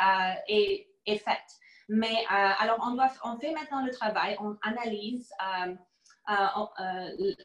est, 0.47 0.87
faite. 1.05 1.59
Mais 1.89 2.25
alors, 2.29 2.77
on, 2.85 2.95
doit, 2.95 3.09
on 3.23 3.37
fait 3.37 3.51
maintenant 3.51 3.85
le 3.85 3.91
travail, 3.91 4.37
on 4.39 4.57
analyse 4.61 5.31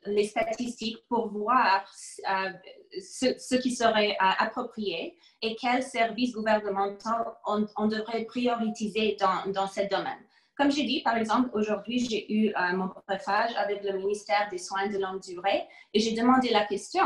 les 0.06 0.26
statistiques 0.26 1.04
pour 1.08 1.28
voir 1.28 1.84
ce, 1.92 3.56
qui 3.56 3.74
serait 3.74 4.16
approprié 4.18 5.16
et 5.42 5.56
quels 5.56 5.82
services 5.82 6.32
gouvernementaux 6.32 7.08
on, 7.46 7.86
devrait 7.86 8.24
prioriser 8.24 9.16
dans, 9.20 9.50
dans 9.52 9.66
ce 9.66 9.88
domaine. 9.88 10.18
Comme 10.56 10.72
j'ai 10.72 10.84
dit, 10.84 11.02
par 11.02 11.16
exemple, 11.16 11.50
aujourd'hui, 11.52 12.00
j'ai 12.00 12.32
eu 12.32 12.52
mon 12.74 12.88
préfage 13.06 13.54
avec 13.56 13.82
le 13.84 13.98
ministère 13.98 14.48
des 14.50 14.58
Soins 14.58 14.88
de 14.88 14.98
longue 14.98 15.22
durée 15.22 15.68
et 15.94 16.00
j'ai 16.00 16.14
demandé 16.14 16.50
la 16.50 16.64
question 16.64 17.04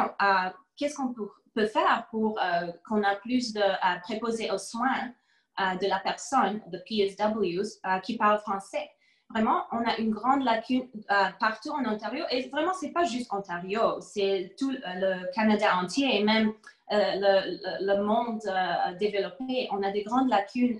qu'est-ce 0.77 0.97
qu'on 0.97 1.13
peut, 1.13 1.67
faire 1.67 2.07
pour 2.11 2.41
qu'on 2.89 3.03
ait 3.03 3.21
plus 3.21 3.53
de 3.53 4.01
préposés 4.03 4.51
aux 4.51 4.59
soins 4.59 5.13
de 5.59 5.89
la 5.89 5.99
personne, 6.01 6.61
de 6.69 6.79
PSWs, 6.79 7.81
qui 8.03 8.17
parlent 8.17 8.41
français 8.41 8.91
vraiment, 9.33 9.65
on 9.73 9.79
a 9.79 9.97
une 9.99 10.11
grande 10.11 10.45
lacune 10.45 10.87
euh, 11.11 11.15
partout 11.41 11.71
en 11.71 11.85
Ontario. 11.85 12.25
Et 12.31 12.49
vraiment, 12.49 12.73
c'est 12.75 12.91
pas 12.91 13.05
juste 13.05 13.33
Ontario, 13.33 14.01
c'est 14.01 14.55
tout 14.59 14.71
le 14.71 15.33
Canada 15.33 15.77
entier 15.77 16.19
et 16.19 16.23
même 16.23 16.53
euh, 16.93 17.57
le, 17.81 18.03
monde 18.03 18.43
euh, 18.47 18.95
développé. 18.99 19.69
On 19.71 19.83
a 19.83 19.91
des 19.91 20.03
grandes 20.03 20.29
lacunes 20.29 20.79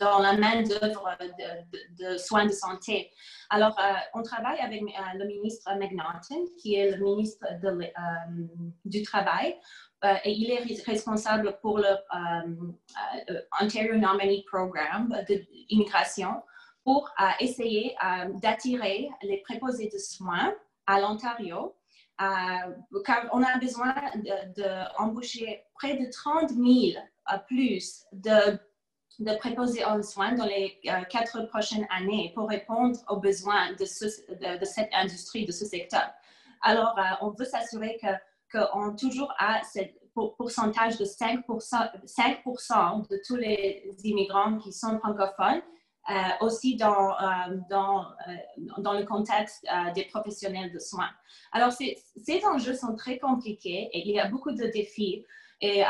dans 0.00 0.18
la 0.18 0.32
main-d'œuvre 0.32 1.16
de, 1.98 2.16
soins 2.18 2.46
de 2.46 2.52
santé. 2.52 3.10
Alors, 3.50 3.76
on 4.14 4.22
travaille 4.22 4.58
avec 4.60 4.80
le 4.80 5.26
ministre 5.26 5.70
McNaughton, 5.76 6.46
qui 6.58 6.74
est 6.74 6.90
le 6.90 7.04
ministre 7.04 7.44
du 8.84 9.02
Travail, 9.02 9.56
euh, 10.02 10.14
et 10.24 10.32
il 10.32 10.50
est 10.50 10.82
responsable 10.86 11.58
pour 11.60 11.76
le 11.78 11.84
euh, 11.84 12.70
euh, 13.28 13.40
Ontario 13.60 13.96
Nominee 13.96 14.44
Program 14.44 15.14
d'immigration 15.28 16.42
pour 16.84 17.10
essayer 17.40 17.94
d'attirer 18.36 19.10
les 19.22 19.42
préposés 19.42 19.90
de 19.92 19.98
soins 19.98 20.54
à 20.86 20.98
l'Ontario 20.98 21.76
car 22.18 23.28
on 23.32 23.42
a 23.42 23.58
besoin 23.58 23.94
d'embaucher 24.56 25.62
près 25.74 25.98
de 25.98 26.10
30 26.10 26.50
000 26.50 27.04
plus 27.46 28.06
de, 28.12 28.58
de, 29.18 29.36
préposés 29.36 29.84
en 29.84 30.02
soins 30.02 30.32
dans 30.32 30.46
les 30.46 30.80
quatre 31.10 31.42
prochaines 31.48 31.86
années 31.94 32.32
pour 32.34 32.48
répondre 32.48 32.98
aux 33.10 33.18
besoins 33.18 33.72
de, 33.74 33.84
cette 33.84 34.90
industrie, 34.94 35.44
de 35.44 35.52
ce 35.52 35.66
secteur. 35.66 36.10
Alors, 36.62 36.98
on 37.20 37.28
veut 37.28 37.44
s'assurer 37.44 37.98
que 38.02 38.08
qu'on 38.52 38.94
toujours 38.96 39.32
a 39.38 39.62
ce 39.64 39.80
pourcentage 40.14 40.98
de 40.98 41.04
5%, 41.04 41.90
5 42.04 42.44
de 43.08 43.20
tous 43.26 43.36
les 43.36 43.94
immigrants 44.04 44.58
qui 44.58 44.72
sont 44.72 44.98
francophones, 44.98 45.62
euh, 46.08 46.14
aussi 46.40 46.76
dans, 46.76 47.12
euh, 47.12 47.56
dans, 47.68 48.02
euh, 48.02 48.32
dans, 48.78 48.94
le 48.94 49.04
contexte 49.04 49.64
des 49.94 50.04
professionnels 50.06 50.72
de 50.72 50.78
soins. 50.78 51.10
Alors, 51.52 51.72
ces 51.72 52.44
enjeux 52.46 52.74
sont 52.74 52.96
très 52.96 53.18
compliqués 53.18 53.90
et 53.92 54.08
il 54.08 54.14
y 54.14 54.18
a 54.18 54.26
beaucoup 54.26 54.50
de 54.50 54.64
défis. 54.72 55.24
Et, 55.60 55.84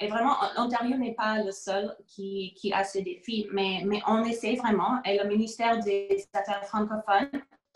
et 0.00 0.08
vraiment, 0.08 0.36
l'Ontario 0.56 0.96
n'est 0.96 1.14
pas 1.14 1.42
le 1.42 1.50
seul 1.50 1.96
qui, 2.06 2.54
qui, 2.56 2.72
a 2.72 2.84
ces 2.84 3.02
défis, 3.02 3.48
mais, 3.52 3.82
mais 3.84 4.00
on 4.06 4.24
essaie 4.24 4.54
vraiment, 4.54 5.02
et 5.04 5.18
le 5.18 5.28
ministère 5.28 5.80
des 5.80 6.24
Affaires 6.32 6.64
francophones, 6.66 7.28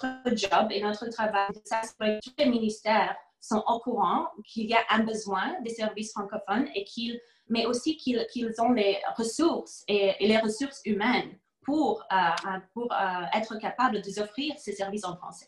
notre 0.02 0.36
job 0.36 0.68
et 0.70 0.80
notre 0.80 1.08
travail, 1.08 1.48
ça, 1.64 1.80
tous 1.98 2.32
les 2.38 2.46
ministères 2.46 3.16
sont 3.40 3.62
au 3.66 3.78
courant 3.80 4.28
qu'il 4.46 4.66
y 4.66 4.74
a 4.74 4.84
un 4.90 5.02
besoin 5.02 5.54
des 5.62 5.70
services 5.70 6.12
francophones 6.12 6.68
et 6.74 6.84
qu'ils, 6.84 7.20
mais 7.48 7.66
aussi 7.66 7.96
qu'ils, 7.96 8.54
ont 8.58 8.72
les 8.72 8.98
ressources 9.16 9.84
et, 9.88 10.14
les 10.20 10.38
ressources 10.38 10.80
humaines 10.84 11.30
pour, 11.62 12.04
euh, 12.12 12.16
euh, 12.16 12.58
pour 12.74 12.92
euh, 12.92 12.96
être 13.34 13.58
capables 13.58 14.00
d'offrir 14.02 14.54
ces 14.58 14.72
services 14.72 15.04
en 15.04 15.16
français. 15.16 15.46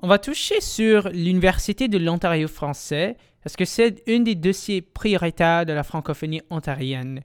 On 0.00 0.08
va 0.08 0.18
toucher 0.18 0.60
sur 0.60 1.08
l'Université 1.08 1.88
de 1.88 1.98
l'Ontario 1.98 2.46
français 2.46 3.16
parce 3.42 3.56
que 3.56 3.64
c'est 3.64 4.02
un 4.08 4.20
des 4.20 4.34
dossiers 4.34 4.82
prioritaires 4.82 5.66
de 5.66 5.72
la 5.72 5.82
francophonie 5.82 6.42
ontarienne. 6.50 7.22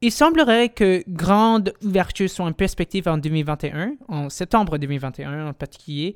Il 0.00 0.12
semblerait 0.12 0.68
que 0.68 1.02
grande 1.08 1.72
ouverture 1.82 2.28
soit 2.28 2.44
en 2.44 2.52
perspective 2.52 3.08
en 3.08 3.16
2021, 3.16 3.96
en 4.08 4.28
septembre 4.28 4.76
2021 4.78 5.48
en 5.48 5.52
particulier. 5.54 6.14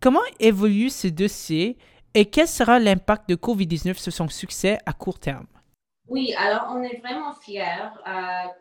Comment 0.00 0.20
évolue 0.38 0.88
ce 0.88 1.08
dossier 1.08 1.76
et 2.14 2.26
quel 2.26 2.48
sera 2.48 2.78
l'impact 2.78 3.28
de 3.28 3.36
COVID-19 3.36 3.96
sur 3.98 4.12
son 4.12 4.28
succès 4.28 4.78
à 4.86 4.92
court 4.92 5.18
terme? 5.18 5.46
Oui, 6.10 6.34
alors 6.36 6.66
on 6.70 6.82
est 6.82 6.96
vraiment 6.96 7.32
fiers 7.34 7.62
euh, 7.64 8.10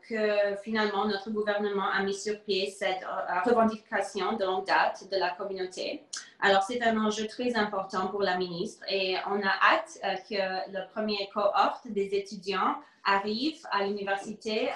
que 0.08 0.56
finalement 0.64 1.08
notre 1.08 1.32
gouvernement 1.32 1.90
a 1.92 2.04
mis 2.04 2.14
sur 2.14 2.40
pied 2.42 2.70
cette 2.70 3.02
euh, 3.02 3.50
revendication 3.50 4.34
de 4.34 4.46
longue 4.46 4.68
date 4.68 5.10
de 5.12 5.18
la 5.18 5.32
communauté. 5.32 6.04
Alors 6.42 6.62
c'est 6.62 6.80
un 6.84 6.96
enjeu 7.04 7.26
très 7.26 7.56
important 7.56 8.10
pour 8.10 8.22
la 8.22 8.38
ministre 8.38 8.86
et 8.88 9.16
on 9.28 9.42
a 9.42 9.50
hâte 9.50 10.00
euh, 10.04 10.14
que 10.30 10.72
le 10.72 10.88
premier 10.94 11.28
cohorte 11.34 11.88
des 11.88 12.14
étudiants 12.14 12.76
arrive 13.04 13.60
à 13.72 13.84
l'université 13.84 14.70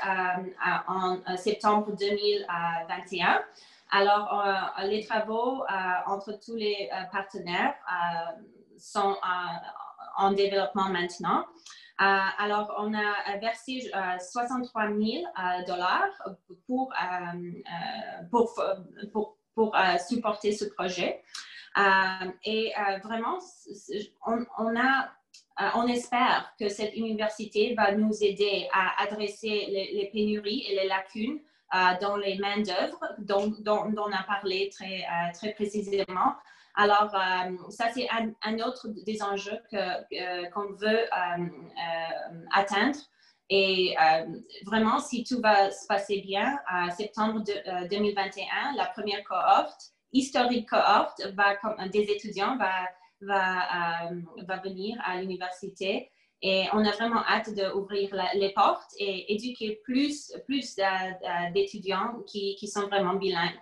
en 0.88 1.20
septembre 1.38 1.92
2021. 1.96 3.40
Alors 3.92 4.44
les 4.86 5.06
travaux 5.06 5.64
entre 6.08 6.40
tous 6.44 6.56
les 6.56 6.90
partenaires 7.12 7.76
sont 8.78 9.16
en 10.18 10.32
développement 10.32 10.90
maintenant. 10.90 11.46
Euh, 12.02 12.06
alors, 12.40 12.74
on 12.80 12.94
a 12.94 13.38
versé 13.38 13.92
63 14.20 14.84
euh, 14.86 15.04
000 15.04 15.24
euh, 15.26 15.66
dollars 15.68 16.10
pour, 16.66 16.92
pour, 18.32 18.56
pour, 19.12 19.38
pour 19.54 19.76
supporter 20.08 20.52
ce 20.52 20.66
projet. 20.66 21.24
et 22.46 22.74
vraiment, 23.04 23.38
on, 24.26 24.76
a 24.76 25.10
on 25.76 25.88
espère 25.88 26.52
que 26.60 26.68
cette 26.68 26.96
université 26.96 27.76
va 27.76 27.92
nous 27.92 28.24
aider 28.24 28.68
à 28.74 29.04
adresser 29.04 29.68
les, 29.70 30.10
pénuries 30.12 30.66
et 30.68 30.76
les 30.76 30.88
lacunes 30.88 31.40
dans 32.02 32.18
les 32.18 32.38
mains-d'œuvre 32.40 33.00
dont, 33.20 33.54
dont, 33.60 33.90
dont, 33.92 34.06
on 34.08 34.12
a 34.12 34.24
parlé 34.24 34.70
très, 34.70 35.06
très 35.34 35.54
précisément. 35.54 36.34
Alors, 36.76 37.14
euh, 37.14 37.56
ça, 37.70 37.90
c'est 37.94 38.08
un, 38.10 38.60
autre 38.60 38.88
des 39.06 39.22
enjeux 39.22 39.60
qu'on 39.72 40.72
veut 40.74 40.88
euh, 40.88 41.38
euh, 41.38 42.46
atteindre. 42.52 42.98
Et 43.50 43.96
vraiment, 44.66 45.00
si 45.00 45.24
tout 45.24 45.40
va 45.40 45.70
se 45.70 45.86
passer 45.86 46.22
bien, 46.22 46.58
en 46.72 46.90
septembre 46.90 47.44
2021, 47.92 48.76
la 48.76 48.86
première 48.88 49.24
cohorte, 49.26 49.92
historique 50.12 50.70
cohorte, 50.70 51.22
des 51.92 52.04
étudiants 52.10 52.58
va, 52.58 52.88
va, 53.22 54.10
va 54.48 54.58
venir 54.58 54.98
à 55.06 55.22
l'université. 55.22 56.10
Et 56.42 56.66
on 56.74 56.84
a 56.84 56.92
vraiment 56.92 57.24
hâte 57.28 57.54
d'ouvrir 57.54 58.16
les 58.34 58.54
portes 58.54 58.92
et 58.98 59.32
éduquer 59.34 59.82
plus, 59.84 60.34
plus 60.48 60.76
d'étudiants 61.54 62.24
qui, 62.26 62.56
qui 62.56 62.68
sont 62.68 62.88
vraiment 62.88 63.14
bilingues. 63.14 63.60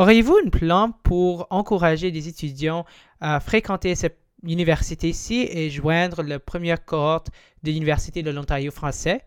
Auriez-vous 0.00 0.38
un 0.46 0.48
plan 0.48 0.92
pour 1.02 1.46
encourager 1.50 2.10
les 2.10 2.26
étudiants 2.26 2.86
à 3.20 3.38
fréquenter 3.38 3.94
cette 3.94 4.18
université-ci 4.42 5.46
et 5.52 5.68
joindre 5.68 6.22
la 6.22 6.38
première 6.38 6.82
cohorte 6.82 7.28
de 7.62 7.70
l'Université 7.70 8.22
de 8.22 8.30
l'Ontario 8.30 8.70
français? 8.70 9.26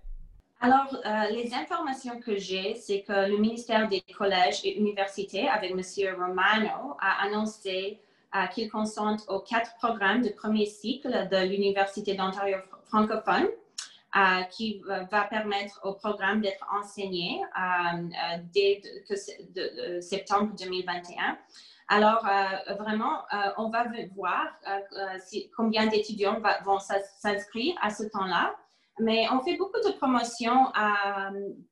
Alors, 0.61 0.87
euh, 1.05 1.29
les 1.29 1.53
informations 1.53 2.19
que 2.19 2.37
j'ai, 2.37 2.73
c'est 2.73 3.03
que 3.03 3.29
le 3.29 3.37
ministère 3.37 3.87
des 3.87 4.01
collèges 4.17 4.61
et 4.63 4.79
universités, 4.79 5.47
avec 5.47 5.69
M. 5.69 5.81
Romano, 6.19 6.97
a 6.99 7.23
annoncé 7.23 7.99
euh, 8.35 8.47
qu'il 8.47 8.67
consente 8.71 9.25
aux 9.27 9.41
quatre 9.41 9.75
programmes 9.75 10.23
de 10.23 10.29
premier 10.29 10.65
cycle 10.65 11.27
de 11.29 11.47
l'Université 11.47 12.15
d'Ontario 12.15 12.57
francophone 12.85 13.45
euh, 14.15 14.43
qui 14.43 14.79
va 14.85 15.23
permettre 15.23 15.79
au 15.83 15.93
programme 15.93 16.39
d'être 16.39 16.63
enseigné 16.71 17.41
euh, 17.41 17.97
euh, 17.97 18.37
dès 18.53 18.79
septembre 20.01 20.53
2021. 20.55 21.35
Alors, 21.87 22.23
vraiment, 22.77 23.23
on 23.57 23.69
va 23.69 23.85
voir 24.15 24.45
combien 25.55 25.87
d'étudiants 25.87 26.39
vont 26.63 26.77
s'inscrire 26.79 27.75
à 27.81 27.89
ce 27.89 28.03
temps-là. 28.03 28.55
Mais 28.99 29.25
on 29.31 29.41
fait 29.41 29.57
beaucoup 29.57 29.79
de 29.79 29.91
promotions 29.97 30.71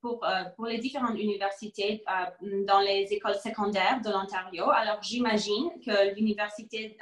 pour 0.02 0.66
les 0.66 0.80
différentes 0.80 1.18
universités 1.18 2.04
dans 2.68 2.80
les 2.80 3.08
écoles 3.12 3.36
secondaires 3.36 4.02
de 4.04 4.10
l'Ontario. 4.10 4.70
Alors, 4.70 5.02
j'imagine 5.02 5.70
que 5.86 6.16
l'université 6.16 6.98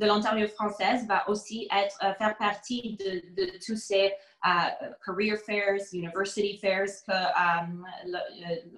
de 0.00 0.06
l'Ontario 0.06 0.48
française 0.48 1.06
va 1.06 1.28
aussi 1.28 1.68
être, 1.70 1.98
faire 2.16 2.36
partie 2.38 2.96
de, 2.98 3.58
tous 3.64 3.76
ces 3.76 4.12
career 5.04 5.36
fairs, 5.36 5.76
university 5.92 6.58
fairs 6.58 6.86
que, 7.06 7.12
um, 7.62 7.86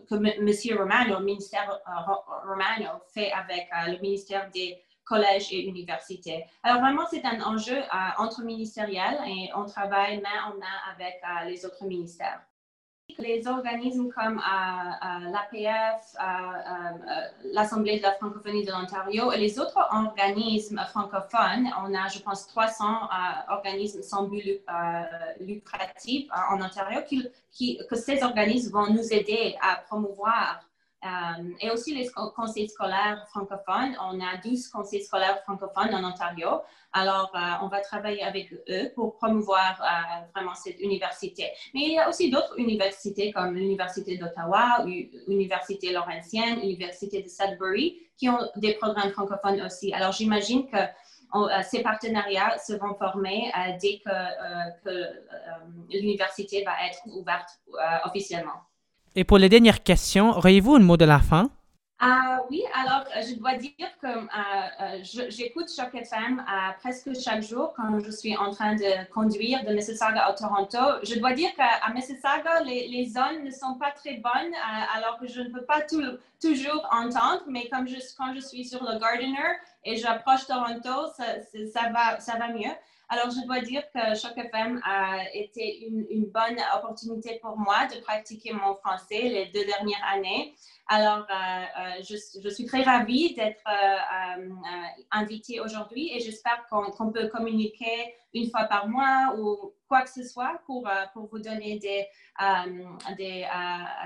que 0.08 0.14
M. 0.14 0.78
Romano, 0.78 1.20
le 1.20 1.24
ministère 1.24 1.70
euh, 1.70 2.48
Romano 2.48 3.00
fait 3.14 3.30
avec 3.32 3.68
euh, 3.72 3.92
le 3.92 3.98
ministère 4.00 4.50
des 4.50 4.82
collèges 5.04 5.52
et 5.52 5.64
universités. 5.66 6.44
Alors 6.62 6.80
vraiment, 6.80 7.06
c'est 7.10 7.24
un 7.24 7.40
enjeu 7.42 7.78
euh, 7.78 7.86
entre 8.18 8.42
ministériel 8.42 9.18
et 9.26 9.50
on 9.54 9.64
travaille 9.64 10.20
main 10.20 10.50
en 10.50 10.58
main 10.58 10.78
avec 10.92 11.20
les 11.46 11.64
autres 11.64 11.84
ministères. 11.84 12.40
Les 13.18 13.46
organismes 13.46 14.10
comme 14.10 14.40
l'APF, 15.32 16.16
l'Assemblée 17.44 17.98
de 17.98 18.02
la 18.02 18.12
francophonie 18.12 18.64
de 18.64 18.72
l'Ontario 18.72 19.32
et 19.32 19.38
les 19.38 19.58
autres 19.58 19.78
organismes 19.92 20.80
francophones, 20.90 21.70
on 21.84 21.94
a, 21.94 22.08
je 22.08 22.20
pense, 22.20 22.46
300 22.46 22.84
organismes 23.48 24.02
sans 24.02 24.24
but 24.24 24.62
lucratif 25.40 26.28
en 26.50 26.60
Ontario, 26.60 27.00
que 27.88 27.96
ces 27.96 28.22
organismes 28.22 28.72
vont 28.72 28.86
nous 28.92 29.12
aider 29.12 29.56
à 29.60 29.76
promouvoir 29.76 30.62
euh, 31.04 31.50
et 31.60 31.70
aussi 31.70 31.94
les 31.94 32.08
conseils 32.36 32.68
scolaires 32.68 33.26
francophones. 33.30 33.96
On 34.00 34.20
a 34.20 34.36
12 34.42 34.68
conseils 34.68 35.02
scolaires 35.02 35.42
francophones 35.42 35.92
en 35.94 36.04
Ontario. 36.04 36.60
Alors, 36.92 37.32
euh, 37.34 37.38
on 37.62 37.68
va 37.68 37.80
travailler 37.80 38.22
avec 38.22 38.52
eux 38.52 38.92
pour 38.94 39.16
promouvoir 39.16 39.80
euh, 39.82 40.24
vraiment 40.32 40.54
cette 40.54 40.78
université. 40.78 41.50
Mais 41.74 41.80
il 41.80 41.92
y 41.94 41.98
a 41.98 42.08
aussi 42.08 42.30
d'autres 42.30 42.56
universités 42.56 43.32
comme 43.32 43.54
l'Université 43.54 44.16
d'Ottawa, 44.16 44.84
l'Université 45.26 45.92
Laurentienne, 45.92 46.60
l'Université 46.60 47.20
de 47.20 47.28
Sudbury, 47.28 47.98
qui 48.16 48.28
ont 48.28 48.38
des 48.56 48.74
programmes 48.74 49.10
francophones 49.10 49.60
aussi. 49.62 49.92
Alors, 49.92 50.12
j'imagine 50.12 50.68
que 50.70 50.78
ces 51.64 51.82
partenariats 51.82 52.58
se 52.58 52.74
vont 52.74 52.94
former 52.94 53.50
dès 53.80 54.00
que 54.04 54.12
l'université 55.90 56.62
va 56.62 56.72
être 56.86 57.00
ouverte 57.06 57.48
officiellement. 58.04 58.60
Et 59.14 59.24
pour 59.24 59.36
les 59.36 59.50
dernières 59.50 59.82
questions, 59.82 60.30
auriez-vous 60.30 60.76
un 60.76 60.80
mot 60.80 60.96
de 60.96 61.04
la 61.04 61.18
fin? 61.18 61.50
Uh, 62.00 62.40
oui, 62.50 62.64
alors 62.74 63.04
euh, 63.14 63.20
je 63.22 63.34
dois 63.38 63.54
dire 63.54 63.70
que 64.00 64.08
euh, 64.08 65.28
j'écoute 65.28 65.70
Choc 65.70 65.94
FM 65.94 66.42
presque 66.80 67.10
chaque 67.22 67.42
jour 67.42 67.74
quand 67.76 68.00
je 68.00 68.10
suis 68.10 68.36
en 68.36 68.50
train 68.50 68.74
de 68.74 69.08
conduire 69.12 69.64
de 69.64 69.72
Mississauga 69.72 70.24
à 70.24 70.32
Toronto. 70.32 70.78
Je 71.04 71.20
dois 71.20 71.32
dire 71.34 71.50
qu'à 71.54 71.92
Mississauga, 71.94 72.62
les, 72.64 73.06
zones 73.06 73.44
ne 73.44 73.50
sont 73.50 73.74
pas 73.78 73.92
très 73.92 74.14
bonnes, 74.14 74.52
alors 74.96 75.18
que 75.20 75.28
je 75.28 75.42
ne 75.42 75.50
peux 75.50 75.64
pas 75.64 75.82
toujours 75.82 76.88
entendre, 76.90 77.42
mais 77.46 77.68
comme 77.68 77.86
quand 78.18 78.34
je 78.34 78.40
suis 78.40 78.64
sur 78.64 78.82
le 78.82 78.98
Gardener 78.98 79.58
et 79.84 79.96
j'approche 79.96 80.46
Toronto, 80.46 81.12
ça 81.16 81.88
va 81.92 82.48
mieux. 82.48 82.74
Alors, 83.12 83.28
je 83.28 83.44
dois 83.44 83.60
dire 83.60 83.82
que 83.94 84.14
Choc 84.14 84.32
FM 84.38 84.80
a 84.82 85.30
été 85.34 85.86
une, 85.86 86.24
bonne 86.32 86.56
opportunité 86.74 87.38
pour 87.42 87.58
moi 87.58 87.86
de 87.94 88.00
pratiquer 88.00 88.54
mon 88.54 88.74
français 88.76 89.20
les 89.24 89.46
deux 89.52 89.66
dernières 89.66 90.02
années. 90.14 90.54
Alors, 90.88 91.26
euh, 91.28 91.34
euh, 91.34 92.02
je, 92.42 92.48
suis 92.48 92.64
très 92.64 92.82
ravie 92.82 93.34
d'être 93.34 93.60
euh, 93.68 94.48
invitée 95.10 95.60
aujourd'hui 95.60 96.10
et 96.14 96.20
j'espère 96.20 96.66
qu'on 96.70 97.12
peut 97.12 97.28
communiquer 97.28 98.14
une 98.34 98.50
fois 98.50 98.64
par 98.64 98.88
mois 98.88 99.34
ou 99.38 99.74
quoi 99.88 100.02
que 100.02 100.10
ce 100.10 100.24
soit 100.24 100.60
pour, 100.66 100.88
pour 101.12 101.26
vous 101.26 101.38
donner 101.38 101.78
des, 101.78 102.06
des 103.16 103.46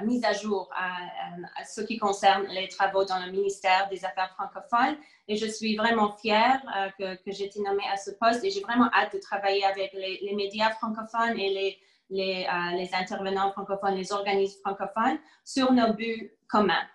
mises 0.04 0.24
à 0.24 0.32
jour 0.32 0.68
à, 0.74 1.64
ce 1.64 1.80
qui 1.82 1.96
concerne 1.96 2.46
les 2.48 2.68
travaux 2.68 3.04
dans 3.04 3.24
le 3.24 3.30
ministère 3.30 3.88
des 3.88 4.04
Affaires 4.04 4.34
francophones. 4.34 4.96
Et 5.28 5.36
je 5.36 5.46
suis 5.46 5.76
vraiment 5.76 6.16
fière 6.16 6.60
que, 6.98 7.14
que 7.22 7.30
j'ai 7.30 7.44
été 7.44 7.60
nommée 7.60 7.86
à 7.92 7.96
ce 7.96 8.10
poste 8.10 8.42
et 8.44 8.50
j'ai 8.50 8.60
vraiment 8.60 8.90
hâte 8.92 9.14
de 9.14 9.20
travailler 9.20 9.64
avec 9.64 9.92
les, 9.92 10.18
les 10.22 10.34
médias 10.34 10.70
francophones 10.70 11.38
et 11.38 11.50
les, 11.50 11.78
les, 12.10 12.46
les, 12.76 12.90
intervenants 12.94 13.52
francophones, 13.52 13.94
les 13.94 14.12
organismes 14.12 14.60
francophones 14.60 15.18
sur 15.44 15.72
nos 15.72 15.92
buts 15.92 16.32
communs. 16.48 16.86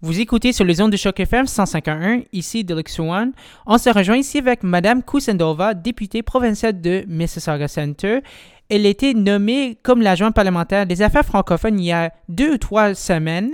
Vous 0.00 0.20
écoutez 0.20 0.52
sur 0.52 0.64
les 0.64 0.74
zones 0.74 0.92
de 0.92 0.96
choc 0.96 1.18
FM 1.18 1.48
151, 1.48 2.20
ici 2.32 2.62
de 2.62 2.84
One. 3.00 3.32
On 3.66 3.78
se 3.78 3.90
rejoint 3.90 4.18
ici 4.18 4.38
avec 4.38 4.62
Madame 4.62 5.02
Kusendova, 5.02 5.74
députée 5.74 6.22
provinciale 6.22 6.80
de 6.80 7.04
Mississauga 7.08 7.66
Center. 7.66 8.20
Elle 8.70 8.86
a 8.86 8.90
été 8.90 9.12
nommée 9.12 9.76
comme 9.82 10.00
l'adjointe 10.00 10.36
parlementaire 10.36 10.86
des 10.86 11.02
affaires 11.02 11.24
francophones 11.24 11.80
il 11.80 11.86
y 11.86 11.90
a 11.90 12.12
deux 12.28 12.52
ou 12.52 12.58
trois 12.58 12.94
semaines. 12.94 13.50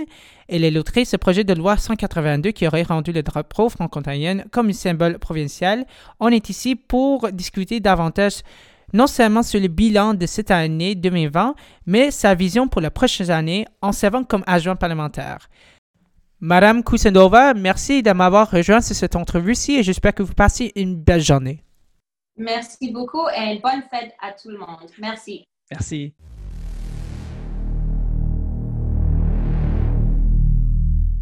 Elle 0.47 0.63
est 0.63 0.69
l'autrice 0.69 1.09
ce 1.09 1.17
projet 1.17 1.43
de 1.43 1.53
loi 1.55 1.77
182 1.77 2.51
qui 2.51 2.67
aurait 2.67 2.83
rendu 2.83 3.11
le 3.11 3.23
drapeau 3.23 3.67
franco-ontarien 3.67 4.43
comme 4.51 4.69
un 4.69 4.73
symbole 4.73 5.17
provincial. 5.17 5.87
On 6.19 6.27
est 6.27 6.47
ici 6.51 6.75
pour 6.75 7.31
discuter 7.31 7.79
davantage 7.79 8.41
non 8.93 9.07
seulement 9.07 9.41
sur 9.41 9.59
le 9.59 9.67
bilan 9.67 10.13
de 10.13 10.27
cette 10.27 10.51
année 10.51 10.93
2020, 10.93 11.55
mais 11.87 12.11
sa 12.11 12.35
vision 12.35 12.67
pour 12.67 12.81
la 12.81 12.91
prochaine 12.91 13.31
année 13.31 13.65
en 13.81 13.91
servant 13.91 14.23
comme 14.23 14.43
adjoint 14.45 14.75
parlementaire. 14.75 15.49
Madame 16.41 16.83
Kusendova, 16.83 17.53
merci 17.53 18.03
de 18.03 18.11
m'avoir 18.11 18.51
rejoint 18.51 18.81
sur 18.81 18.95
cette 18.95 19.15
entrevue-ci 19.15 19.77
et 19.77 19.83
j'espère 19.83 20.13
que 20.13 20.23
vous 20.23 20.33
passez 20.33 20.71
une 20.75 20.95
belle 20.95 21.21
journée. 21.21 21.63
Merci 22.37 22.91
beaucoup 22.91 23.27
et 23.29 23.59
bonne 23.63 23.81
fête 23.89 24.13
à 24.21 24.33
tout 24.33 24.49
le 24.49 24.57
monde. 24.57 24.89
Merci. 24.99 25.45
Merci. 25.71 26.13